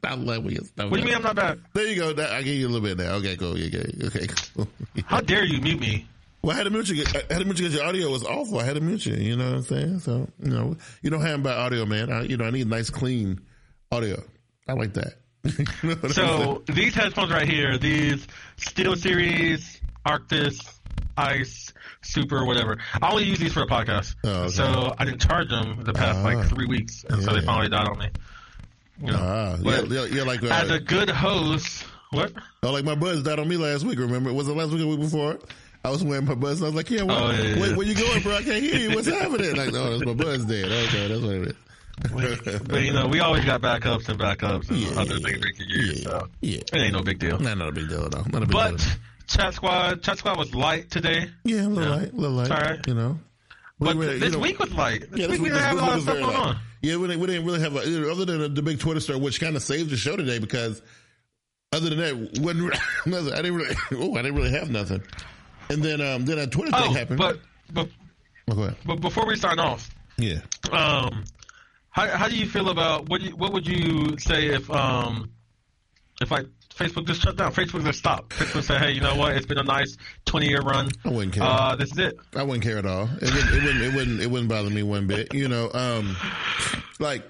[0.06, 1.58] I love when you What do you mean I'm not back?
[1.72, 2.10] There you go.
[2.22, 3.14] I gave you a little bit now.
[3.14, 3.52] Okay, cool.
[3.52, 4.68] Okay, okay, cool.
[5.06, 6.06] How dare you mute me?
[6.42, 7.04] Well, I had to mute you.
[7.06, 8.58] I had to mute you because your audio was awful.
[8.58, 9.14] I had to mute you.
[9.14, 9.98] You know what I'm saying?
[10.00, 12.12] So, you know, you don't have by audio, man.
[12.12, 13.40] I, you know, I need nice, clean
[13.94, 14.22] audio.
[14.68, 15.14] I like that.
[15.82, 18.26] you know so these headphones right here, these
[18.58, 20.58] SteelSeries Arctis
[21.16, 21.72] Ice
[22.02, 22.78] Super, whatever.
[23.00, 24.50] I only use these for the podcast, oh, okay.
[24.50, 26.48] so I didn't charge them the past uh, like ah.
[26.48, 27.26] three weeks, and yeah.
[27.26, 28.08] so they finally died on me.
[29.00, 32.32] You know, uh, yeah, yeah, like uh, as a good host, what?
[32.62, 33.98] Oh, like my buds died on me last week.
[33.98, 35.38] Remember, was it last week or week before?
[35.84, 36.60] I was wearing my buds.
[36.60, 38.36] And I was like, "Yeah, where, oh, yeah, where, where, you going, bro?
[38.36, 38.94] I can't hear you.
[38.94, 40.66] What's happening?" Like, oh, that's my buds dead.
[40.66, 41.54] Okay, that's what it is.
[42.00, 45.68] But you know, we always got backups and backups and yeah, other things we could
[45.68, 46.02] use.
[46.02, 46.58] Yeah, so yeah.
[46.58, 47.38] it ain't no big deal.
[47.38, 48.24] Not, not a big deal at all.
[48.24, 48.86] Not a big but, deal.
[49.26, 51.30] Chat Squad, Chat Squad was light today.
[51.44, 51.96] Yeah, a little yeah.
[51.96, 52.50] light, a little light.
[52.50, 52.86] All right.
[52.86, 53.18] You know.
[53.80, 55.10] But really, this you know, week was light.
[55.10, 56.56] This yeah, this week we didn't have a lot of stuff going on.
[56.82, 59.40] Yeah, we didn't, we didn't really have, a, other than the big Twitter story, which
[59.40, 60.82] kind of saved the show today because
[61.72, 62.74] other than that, wasn't,
[63.32, 65.02] I didn't really, oh, I didn't really have nothing.
[65.70, 67.18] And then, um, then a Twitter oh, thing happened.
[67.18, 67.40] But,
[67.72, 67.88] but,
[68.50, 70.40] oh, but before we start off, yeah.
[70.70, 71.24] Um,
[71.94, 75.30] how, how do you feel about, what, you, what would you say if, um,
[76.20, 77.52] if like Facebook just shut down.
[77.52, 78.30] Facebook just stopped.
[78.30, 79.36] Facebook said, "Hey, you know what?
[79.36, 80.90] It's been a nice twenty year run.
[81.04, 81.44] I wouldn't care.
[81.44, 82.18] Uh, this is it.
[82.34, 83.08] I wouldn't care at all.
[83.20, 83.54] It wouldn't.
[83.54, 83.82] It wouldn't.
[83.82, 84.20] It wouldn't.
[84.20, 85.32] It wouldn't bother me one bit.
[85.32, 86.16] You know, um,
[86.98, 87.22] like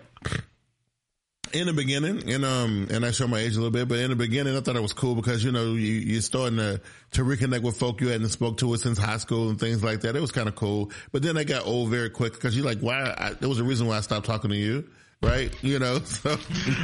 [1.55, 4.11] in the beginning, and um, and I show my age a little bit, but in
[4.11, 6.81] the beginning, I thought it was cool because you know you you're starting to
[7.13, 10.01] to reconnect with folk you hadn't spoke to it since high school and things like
[10.01, 10.17] that.
[10.17, 12.81] It was kind of cool, but then I got old very quick because you're like,
[12.81, 13.15] why?
[13.17, 14.85] I, there was a reason why I stopped talking to you
[15.23, 15.51] right?
[15.65, 16.37] You know, so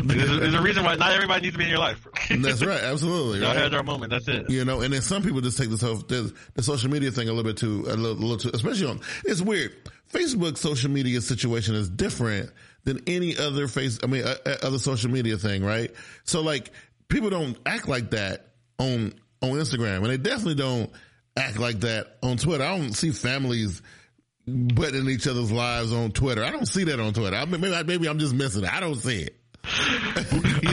[0.03, 2.07] there's, a, there's, a, reason why not everybody needs to be in your life.
[2.41, 3.41] that's right, absolutely.
[3.41, 3.55] Right?
[3.55, 4.11] had our moment.
[4.11, 4.49] That's it.
[4.49, 7.29] You know, and then some people just take this whole the, the social media thing
[7.29, 9.01] a little bit too, a little, a little too, especially on.
[9.27, 9.73] It's weird.
[10.13, 12.51] Facebook social media situation is different
[12.85, 13.99] than any other face.
[14.03, 15.93] I mean, uh, uh, other social media thing, right?
[16.25, 16.71] So like,
[17.09, 20.91] people don't act like that on on Instagram, and they definitely don't
[21.37, 22.65] act like that on Twitter.
[22.65, 23.83] I don't see families
[24.47, 26.43] butting each other's lives on Twitter.
[26.43, 27.37] I don't see that on Twitter.
[27.37, 28.73] I mean, maybe, maybe I'm just missing it.
[28.73, 29.40] I don't see it.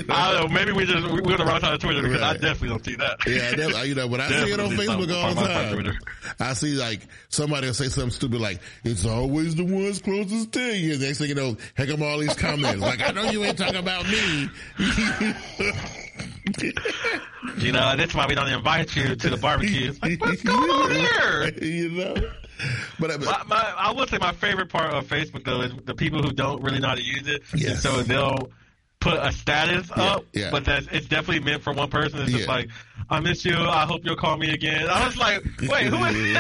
[0.10, 0.54] I don't know.
[0.54, 2.36] Maybe we just we're the wrong side of Twitter because right.
[2.36, 3.18] I definitely don't see that.
[3.28, 5.98] Yeah, you know, but I see it on Facebook all the time.
[6.40, 10.78] I see like somebody will say something stupid like "It's always the ones closest to
[10.78, 13.58] you." Next thing you know, heck, I'm all these comments like, "I know you ain't
[13.58, 14.50] talking about me."
[17.58, 19.94] you know, that's why we don't invite you to the barbecue.
[20.02, 21.52] Like, what's going on here?
[21.62, 22.16] You know.
[23.00, 25.94] But, uh, my, my, I would say my favorite part of Facebook though is the
[25.94, 27.44] people who don't really know how to use it.
[27.54, 27.84] Yes.
[27.84, 28.50] So they'll
[29.00, 30.52] put a status yeah, up, yeah.
[30.52, 32.20] but that's it's definitely meant for one person.
[32.22, 32.38] It's yeah.
[32.38, 32.70] just like,
[33.10, 33.56] I miss you.
[33.56, 34.90] I hope you'll call me again.
[34.90, 36.38] I was like, wait, who is?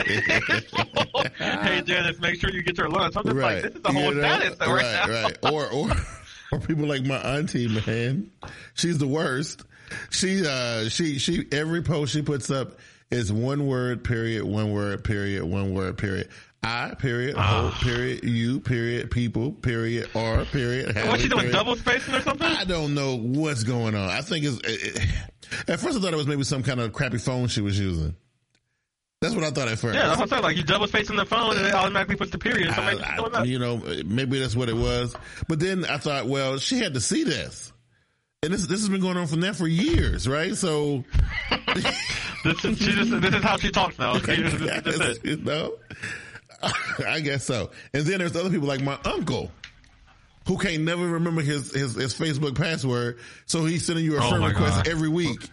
[1.37, 3.15] hey, Janice, make sure you get your lunch.
[3.15, 3.55] I'm just right.
[3.55, 4.39] like, this is the whole you know?
[4.39, 5.23] status right, right now.
[5.23, 5.91] Right, or or
[6.51, 8.31] or people like my auntie, man.
[8.73, 9.63] She's the worst.
[10.09, 12.79] She uh she she every post she puts up
[13.09, 16.29] is one word period, one word period, one word period.
[16.63, 17.77] I period, oh.
[17.81, 20.95] period, you period, people period, R period.
[20.95, 21.51] What's she doing?
[21.51, 22.47] Double spacing or something?
[22.47, 24.09] I don't know what's going on.
[24.09, 24.59] I think it's.
[24.63, 25.07] It,
[25.67, 28.15] at first, I thought it was maybe some kind of crappy phone she was using.
[29.21, 29.95] That's what I thought at first.
[29.95, 30.43] Yeah, that's what I thought.
[30.43, 32.73] Like you double spacing the phone and it automatically puts the period.
[32.73, 35.15] So I, I, you know, maybe that's what it was.
[35.47, 37.73] But then I thought, well, she had to see this.
[38.43, 40.55] And this this has been going on from there for years, right?
[40.55, 41.03] So
[42.43, 44.15] this is just, this is how she talks now.
[44.17, 45.73] Okay, this, you know,
[47.07, 47.71] I guess so.
[47.93, 49.51] And then there's other people like my uncle
[50.47, 54.29] who can't never remember his, his, his Facebook password, so he's sending you a oh
[54.29, 54.87] friend request God.
[54.87, 55.41] every week.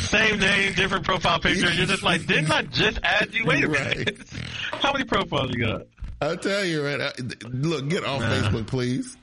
[0.00, 1.70] Same name, different profile picture.
[1.70, 3.44] You're just like, didn't I just add you?
[3.44, 3.98] Wait a right.
[3.98, 4.18] minute.
[4.72, 5.82] How many profiles you got?
[6.22, 6.98] I'll tell you, right?
[7.44, 9.18] Look, get off Facebook, please.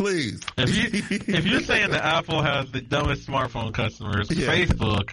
[0.00, 0.40] Please.
[0.56, 4.46] If you if you're saying that Apple has the dumbest smartphone customers, yeah.
[4.46, 5.10] Facebook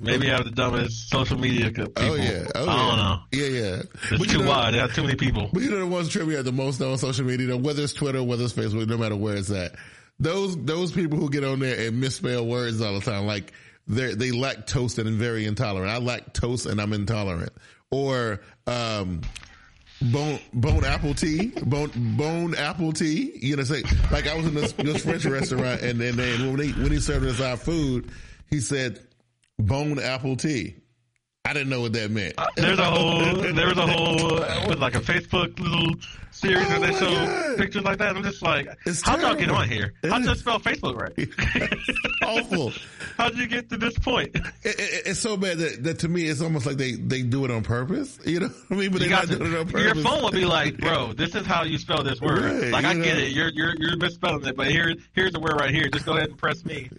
[0.00, 1.92] maybe have the dumbest social media people.
[1.96, 2.42] Oh yeah.
[2.52, 2.96] Oh, I don't yeah.
[2.96, 3.20] know.
[3.30, 3.82] Yeah, yeah.
[4.10, 4.74] It's but too know, wide.
[4.74, 5.48] They have too many people.
[5.52, 8.20] But you know the ones me out the most on social media, whether it's Twitter,
[8.20, 9.76] whether it's Facebook, no matter where it's at.
[10.18, 13.52] Those those people who get on there and misspell words all the time, like
[13.86, 15.92] they they lactose and very intolerant.
[15.92, 17.52] I lactose and I'm intolerant.
[17.92, 19.20] Or um
[20.00, 23.38] bone bone apple tea, bone bone apple tea.
[23.40, 26.60] You know, say like I was in this, this French restaurant, and and then when
[26.60, 28.10] he when he served us our food,
[28.48, 29.00] he said
[29.58, 30.76] bone apple tea.
[31.48, 32.34] I didn't know what that meant.
[32.36, 33.20] Uh, there's a whole,
[33.54, 35.94] there was a whole, uh, with like a Facebook little
[36.30, 37.56] series oh where they show God.
[37.56, 38.14] pictures like that.
[38.14, 39.94] I'm just like, it's how'd y'all get on here?
[40.02, 41.72] How'd you spell Facebook right?
[42.22, 42.74] awful.
[43.16, 44.36] How'd you get to this point?
[44.36, 47.46] It, it, it's so bad that, that to me, it's almost like they, they do
[47.46, 48.18] it on purpose.
[48.26, 48.92] You know what I mean?
[48.92, 49.84] But they're not to, doing it on purpose.
[49.84, 52.42] Your phone will be like, bro, this is how you spell this word.
[52.42, 53.02] Right, like, I know?
[53.04, 53.32] get it.
[53.32, 55.88] You're, you're, you're misspelling it, but here, here's the word right here.
[55.88, 56.90] Just go ahead and press me.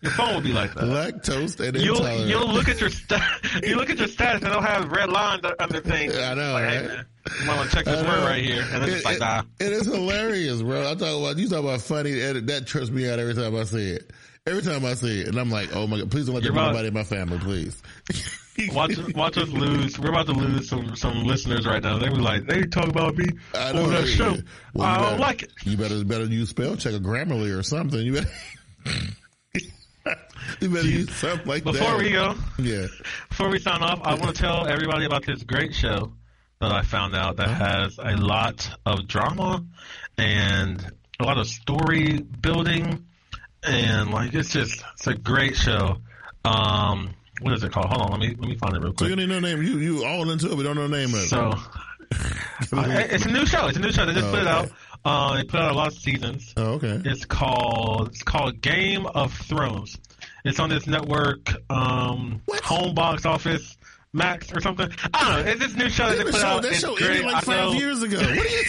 [0.00, 0.84] Your phone will be like that.
[0.84, 2.28] Lactose and you'll, intolerant.
[2.28, 3.20] You'll look at your st-
[3.64, 6.16] you look at your status and they'll have red lines under things.
[6.16, 6.82] I know, like, right?
[6.82, 9.42] Hey, man, want to check this word right here, and it's it, like, nah.
[9.58, 10.88] It is hilarious, bro.
[10.88, 12.20] I talk about you talk about funny.
[12.20, 14.10] And that trips me out every time I see it.
[14.46, 16.54] Every time I see it, and I'm like, oh my god, please don't let that
[16.54, 17.82] nobody in my family, please.
[18.72, 19.98] watch, watch us lose.
[19.98, 21.98] We're about to lose some some listeners right now.
[21.98, 24.36] They were like, they talk about me I on that show.
[24.74, 25.52] Well, I don't better, like it.
[25.64, 28.00] You better better use spell check a Grammarly or something.
[28.00, 28.30] You better.
[30.60, 31.98] you better use something like before that.
[31.98, 32.86] we go, yeah.
[33.28, 36.12] Before we sign off, I want to tell everybody about this great show
[36.60, 39.64] that I found out that has a lot of drama
[40.16, 43.06] and a lot of story building,
[43.62, 45.98] and like it's just it's a great show.
[46.44, 47.86] Um, what is it called?
[47.86, 49.06] Hold on, let me let me find it real quick.
[49.06, 49.62] So you need no name.
[49.62, 51.28] You you all into it, but don't know the name of it.
[51.28, 51.54] So.
[52.72, 53.66] it's a new show.
[53.66, 54.06] It's a new show.
[54.06, 54.50] They just oh, put it okay.
[54.50, 54.70] out.
[55.08, 56.52] Uh, they put out a lot of seasons.
[56.58, 57.00] Oh, okay.
[57.02, 59.96] It's called it's called Game of Thrones.
[60.44, 62.60] It's on this network, um, what?
[62.60, 63.76] home box office.
[64.14, 64.88] Max or something.
[65.12, 65.50] I don't know.
[65.52, 66.62] It's this new show that they put show, out.
[66.62, 67.24] That show great.
[67.24, 68.16] like five years ago.
[68.16, 68.64] What are you,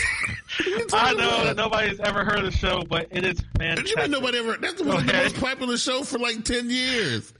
[0.65, 1.43] you I know about?
[1.45, 3.89] that nobody's ever heard of the show, but it is fantastic.
[3.89, 4.57] You mean nobody ever?
[4.57, 7.33] That's one of the most popular show for like ten years.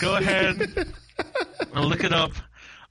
[0.00, 0.60] Go ahead
[1.74, 2.32] and look it up.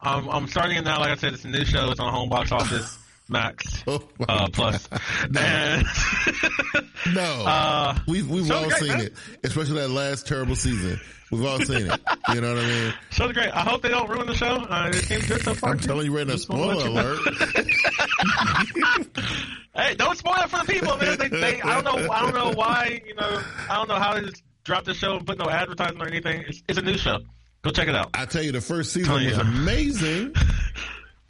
[0.02, 1.00] Um, I'm starting it now.
[1.00, 1.92] Like I said, it's a new show.
[1.92, 2.98] It's on home box office.
[3.32, 4.88] Max oh uh, Plus.
[5.30, 5.82] no,
[7.14, 7.44] no.
[7.52, 9.02] Uh, we've we've all great, seen man.
[9.02, 9.14] it,
[9.44, 11.00] especially that last terrible season.
[11.32, 12.00] We've all seen it.
[12.34, 12.94] You know what I mean?
[13.12, 13.50] Show's great.
[13.50, 14.66] I hope they don't ruin the show.
[14.70, 15.72] Uh, it seems good so far.
[15.72, 17.20] I'm telling you right now, spoiler alert.
[19.76, 21.18] hey, don't spoil it for the people, man.
[21.18, 22.12] They, they, I don't know.
[22.12, 23.02] I don't know why.
[23.06, 26.04] You know, I don't know how they just dropped the show and put no advertisement
[26.04, 26.44] or anything.
[26.48, 27.20] It's, it's, a new show.
[27.62, 28.10] Go check it out.
[28.14, 30.36] I tell you, the first season was amazing.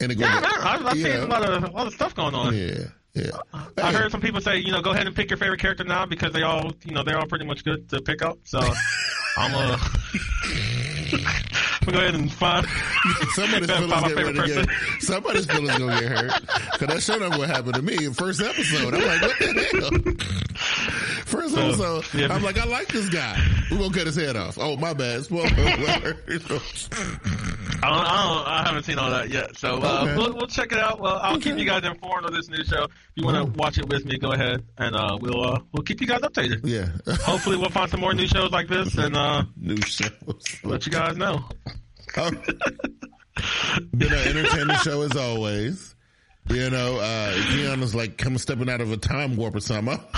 [0.02, 2.34] And it yeah, man, I've, I've seen a lot of a lot of stuff going
[2.34, 2.54] on.
[2.54, 2.84] Yeah.
[3.14, 3.30] Yeah.
[3.76, 6.06] I heard some people say, you know, go ahead and pick your favorite character now
[6.06, 8.38] because they all, you know, they're all pretty much good to pick up.
[8.44, 8.58] So
[9.36, 9.76] I'm uh
[11.84, 12.66] gonna go ahead and find
[13.34, 14.68] somebody's feelings get ready to get,
[15.00, 16.46] somebody's feelings gonna get hurt.
[16.78, 18.94] Cause that showed up what happened to me in first episode.
[18.94, 20.14] I'm like, what the hell?
[21.32, 23.42] First so, episode, yeah, I'm like, I like this guy.
[23.70, 24.58] We're gonna cut his head off.
[24.60, 25.24] Oh, my bad.
[25.24, 26.26] Spoiler alert.
[26.28, 26.52] I, don't,
[27.82, 30.14] I, don't, I haven't seen all that yet, so uh, okay.
[30.14, 31.00] we'll, we'll check it out.
[31.00, 31.50] Well, I'll okay.
[31.50, 32.84] keep you guys informed of this new show.
[32.84, 35.84] If you want to watch it with me, go ahead, and uh, we'll uh, we'll
[35.84, 36.60] keep you guys updated.
[36.64, 36.90] Yeah.
[37.22, 40.44] Hopefully, we'll find some more new shows like this, and uh, new shows.
[40.64, 41.44] let you guys know.
[42.14, 45.91] Been an entertaining show as always.
[46.48, 49.98] You know, uh, Keanu's like coming stepping out of a time warp or something.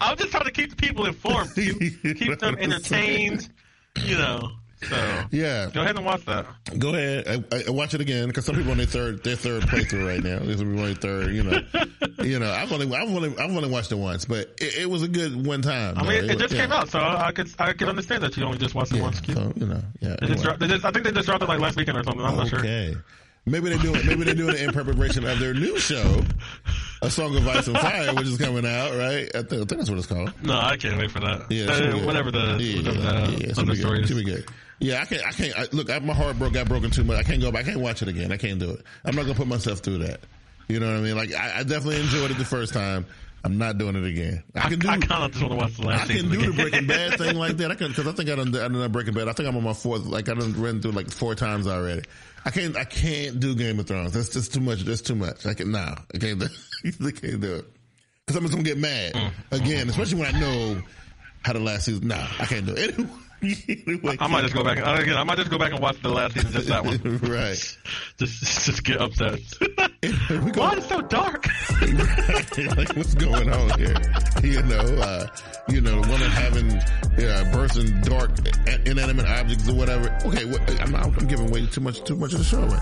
[0.00, 3.48] I'm just trying to keep the people informed, keep, keep them entertained.
[3.96, 4.50] You know.
[4.82, 6.46] So yeah, go ahead and watch that.
[6.78, 9.64] Go ahead, I, I watch it again because some people on their third their third
[9.64, 10.38] playthrough right now.
[10.38, 11.34] There's people on their third.
[11.34, 11.60] You know,
[12.22, 12.50] you know.
[12.50, 15.44] I've only I've only I've only watched it once, but it, it was a good
[15.44, 15.98] one time.
[15.98, 16.62] I mean, it, it just yeah.
[16.62, 19.02] came out, so I could I could understand that you only just watched it yeah,
[19.02, 19.20] once.
[19.26, 20.14] So you know, yeah.
[20.20, 20.42] They anyway.
[20.44, 22.24] just, just, I think they just dropped it like last weekend or something.
[22.24, 22.60] I'm not sure.
[22.60, 22.94] Okay.
[23.46, 26.22] Maybe they're doing maybe they're doing it in preparation of their new show,
[27.02, 29.28] A Song of Ice and Fire, which is coming out, right?
[29.34, 30.32] I think, I think that's what it's called.
[30.42, 31.50] No, I can't wait for that.
[31.50, 34.08] Yeah, uh, whatever the yeah, whatever yeah, the, yeah, the story is.
[34.08, 34.44] Should be good.
[34.80, 35.26] Yeah, I can't.
[35.26, 35.58] I can't.
[35.58, 36.52] I, look, I, my heart broke.
[36.52, 37.16] Got broken too much.
[37.16, 37.66] I can't go back.
[37.66, 38.30] I can't watch it again.
[38.32, 38.82] I can't do it.
[39.04, 40.20] I'm not gonna put myself through that.
[40.68, 41.16] You know what I mean?
[41.16, 43.06] Like I, I definitely enjoyed it the first time.
[43.44, 44.42] I'm not doing it again.
[44.54, 44.88] I can do.
[44.88, 46.10] I, I kind of just want to watch the last.
[46.10, 47.70] I can do the Breaking Bad thing like that.
[47.70, 48.54] I can because I think I done.
[48.54, 49.28] I done Breaking Bad.
[49.28, 50.04] I think I'm on my fourth.
[50.04, 52.02] Like I done ran through like four times already.
[52.44, 52.76] I can't.
[52.76, 54.12] I can't do Game of Thrones.
[54.12, 54.80] That's just too much.
[54.82, 55.46] That's too much.
[55.46, 55.70] I can.
[55.70, 56.40] Nah, I can't.
[56.40, 56.48] Do,
[56.84, 57.64] I can't do it
[58.26, 59.30] because I'm just gonna get mad mm.
[59.52, 60.82] again, especially when I know
[61.42, 62.08] how the last season.
[62.08, 62.94] Nah, I can't do it.
[63.40, 64.78] Anyway, I might just go back.
[64.78, 66.98] Again, I might just go back and watch the last season, just that one.
[67.18, 67.76] right.
[68.18, 69.38] Just, just get upset.
[70.54, 71.44] Why is it so dark?
[72.76, 73.96] like, what's going on here?
[74.44, 75.26] You know, uh,
[75.68, 78.30] you know, the woman having uh, births in dark,
[78.86, 80.16] inanimate objects or whatever.
[80.24, 82.78] Okay, what, I'm, I'm giving away too much, too much of the show away.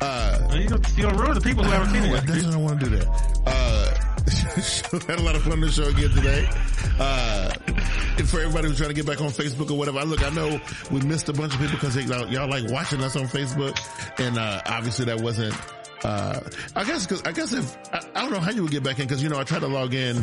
[0.00, 2.30] Uh, you don't, you don't ruin the people who haven't seen it yet.
[2.30, 3.08] I don't want to do that.
[3.44, 6.48] Uh, had a lot of fun on the show again today.
[7.00, 7.50] Uh,
[8.26, 10.60] for everybody who's trying to get back on Facebook or whatever, I look, I know
[10.92, 13.76] we missed a bunch of people because y'all, y'all like watching us on Facebook,
[14.20, 15.52] and uh, obviously that wasn't
[16.04, 16.40] uh,
[16.74, 18.98] I guess because I guess if I, I, don't know how you would get back
[18.98, 20.16] in because you know I tried to log in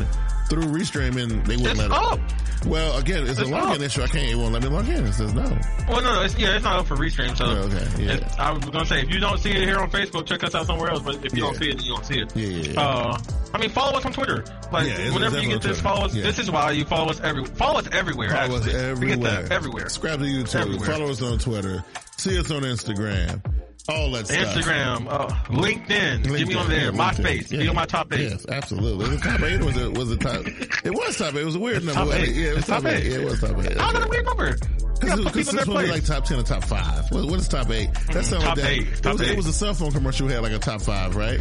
[0.48, 2.18] through Restream and they wouldn't it's let up.
[2.18, 2.66] It.
[2.66, 3.80] Well, again, it's, it's a login up.
[3.80, 4.02] issue.
[4.02, 4.30] I can't.
[4.30, 5.04] It won't let me log in.
[5.04, 5.42] It says no.
[5.88, 7.36] Well, no, no, it's, yeah, it's not up for Restream.
[7.36, 8.34] So oh, okay, yeah.
[8.38, 10.66] I was gonna say if you don't see it here on Facebook, check us out
[10.66, 11.02] somewhere else.
[11.02, 11.50] But if you yeah.
[11.50, 12.36] don't see it, you don't see it.
[12.36, 12.72] Yeah, yeah.
[12.72, 12.80] yeah.
[12.80, 13.18] Uh,
[13.52, 14.44] I mean, follow us on Twitter.
[14.72, 16.12] Like yeah, whenever you get this, follow us.
[16.12, 17.44] This is why you follow us every.
[17.44, 18.30] Follow us everywhere.
[18.30, 18.74] Follow actually.
[18.74, 19.48] us everywhere.
[19.50, 19.88] Everywhere.
[19.88, 20.60] Subscribe to YouTube.
[20.60, 20.88] Everywhere.
[20.88, 21.84] Follow us on Twitter.
[22.16, 23.42] See us on Instagram.
[23.86, 24.54] All that stuff.
[24.54, 26.86] Instagram, uh, LinkedIn, LinkedIn, give me on there.
[26.86, 27.58] Yeah, MySpace, yeah.
[27.58, 28.30] be on my top eight.
[28.30, 29.10] Yes, absolutely.
[29.10, 30.46] The top eight was a, was a top.
[30.84, 31.42] It was top eight.
[31.42, 32.12] It was a weird number.
[32.12, 32.34] Top eight.
[32.34, 33.04] Yeah, it was top, top eight.
[33.04, 33.12] eight.
[33.12, 33.76] Yeah, it was top eight.
[33.76, 34.56] How a weird number?
[35.00, 37.10] Because it's supposed to be like top ten or top five.
[37.10, 37.92] What, what is top eight?
[38.12, 38.70] That sounds like that.
[38.70, 39.02] Eight.
[39.02, 39.30] Top it, was, eight.
[39.32, 41.40] it was a cell phone commercial had like a top five, right?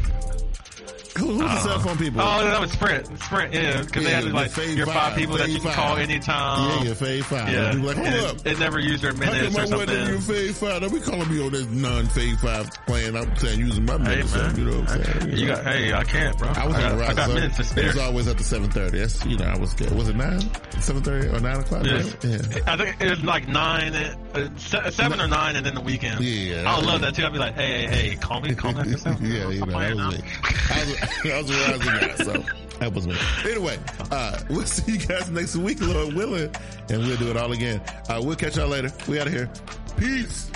[1.18, 2.22] Who, who's uh, the cell phone people?
[2.22, 3.06] Oh, no, that was Sprint.
[3.20, 3.82] Sprint, yeah.
[3.82, 5.76] Because yeah, they had like your five, five people that you can five.
[5.76, 6.70] call anytime.
[6.70, 7.50] Yeah, your Fave 5.
[7.50, 7.72] Yeah.
[7.74, 8.46] Like, hold up.
[8.46, 10.08] It never used their minutes How come or something.
[10.08, 10.82] Your Fave 5.
[10.82, 13.16] Don't be calling me on this non-Fave 5 plan.
[13.16, 14.34] I'm saying using my minutes.
[14.34, 14.56] Hey, man.
[14.58, 15.30] You know what I'm saying?
[15.30, 16.50] You, you got, hey, I can't, bro.
[16.50, 17.84] I was I got, I got minutes to spare.
[17.84, 18.92] It was always at the 7.30.
[18.92, 19.92] That's, you know, I was good.
[19.92, 20.40] Was it 9?
[20.40, 21.86] 7.30 or 9 o'clock?
[21.86, 22.16] Yes.
[22.24, 22.60] Yeah.
[22.66, 23.94] I think it was like 9,
[24.34, 26.24] uh, 7 or 9 and then the weekend.
[26.24, 26.64] Yeah.
[26.66, 27.26] I would love that too.
[27.26, 28.90] I'd be like, hey, hey, hey, call me, call me.
[29.22, 30.24] yeah, you know, that was me.
[31.32, 32.44] I was, I was so
[32.80, 33.16] that was me.
[33.46, 33.80] Anyway,
[34.12, 36.54] uh, we'll see you guys next week, Lord willing,
[36.90, 37.82] and we'll do it all again.
[38.10, 38.92] Uh, we'll catch y'all later.
[39.08, 39.50] We out of here.
[39.98, 40.52] Peace.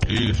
[0.00, 0.40] Peace.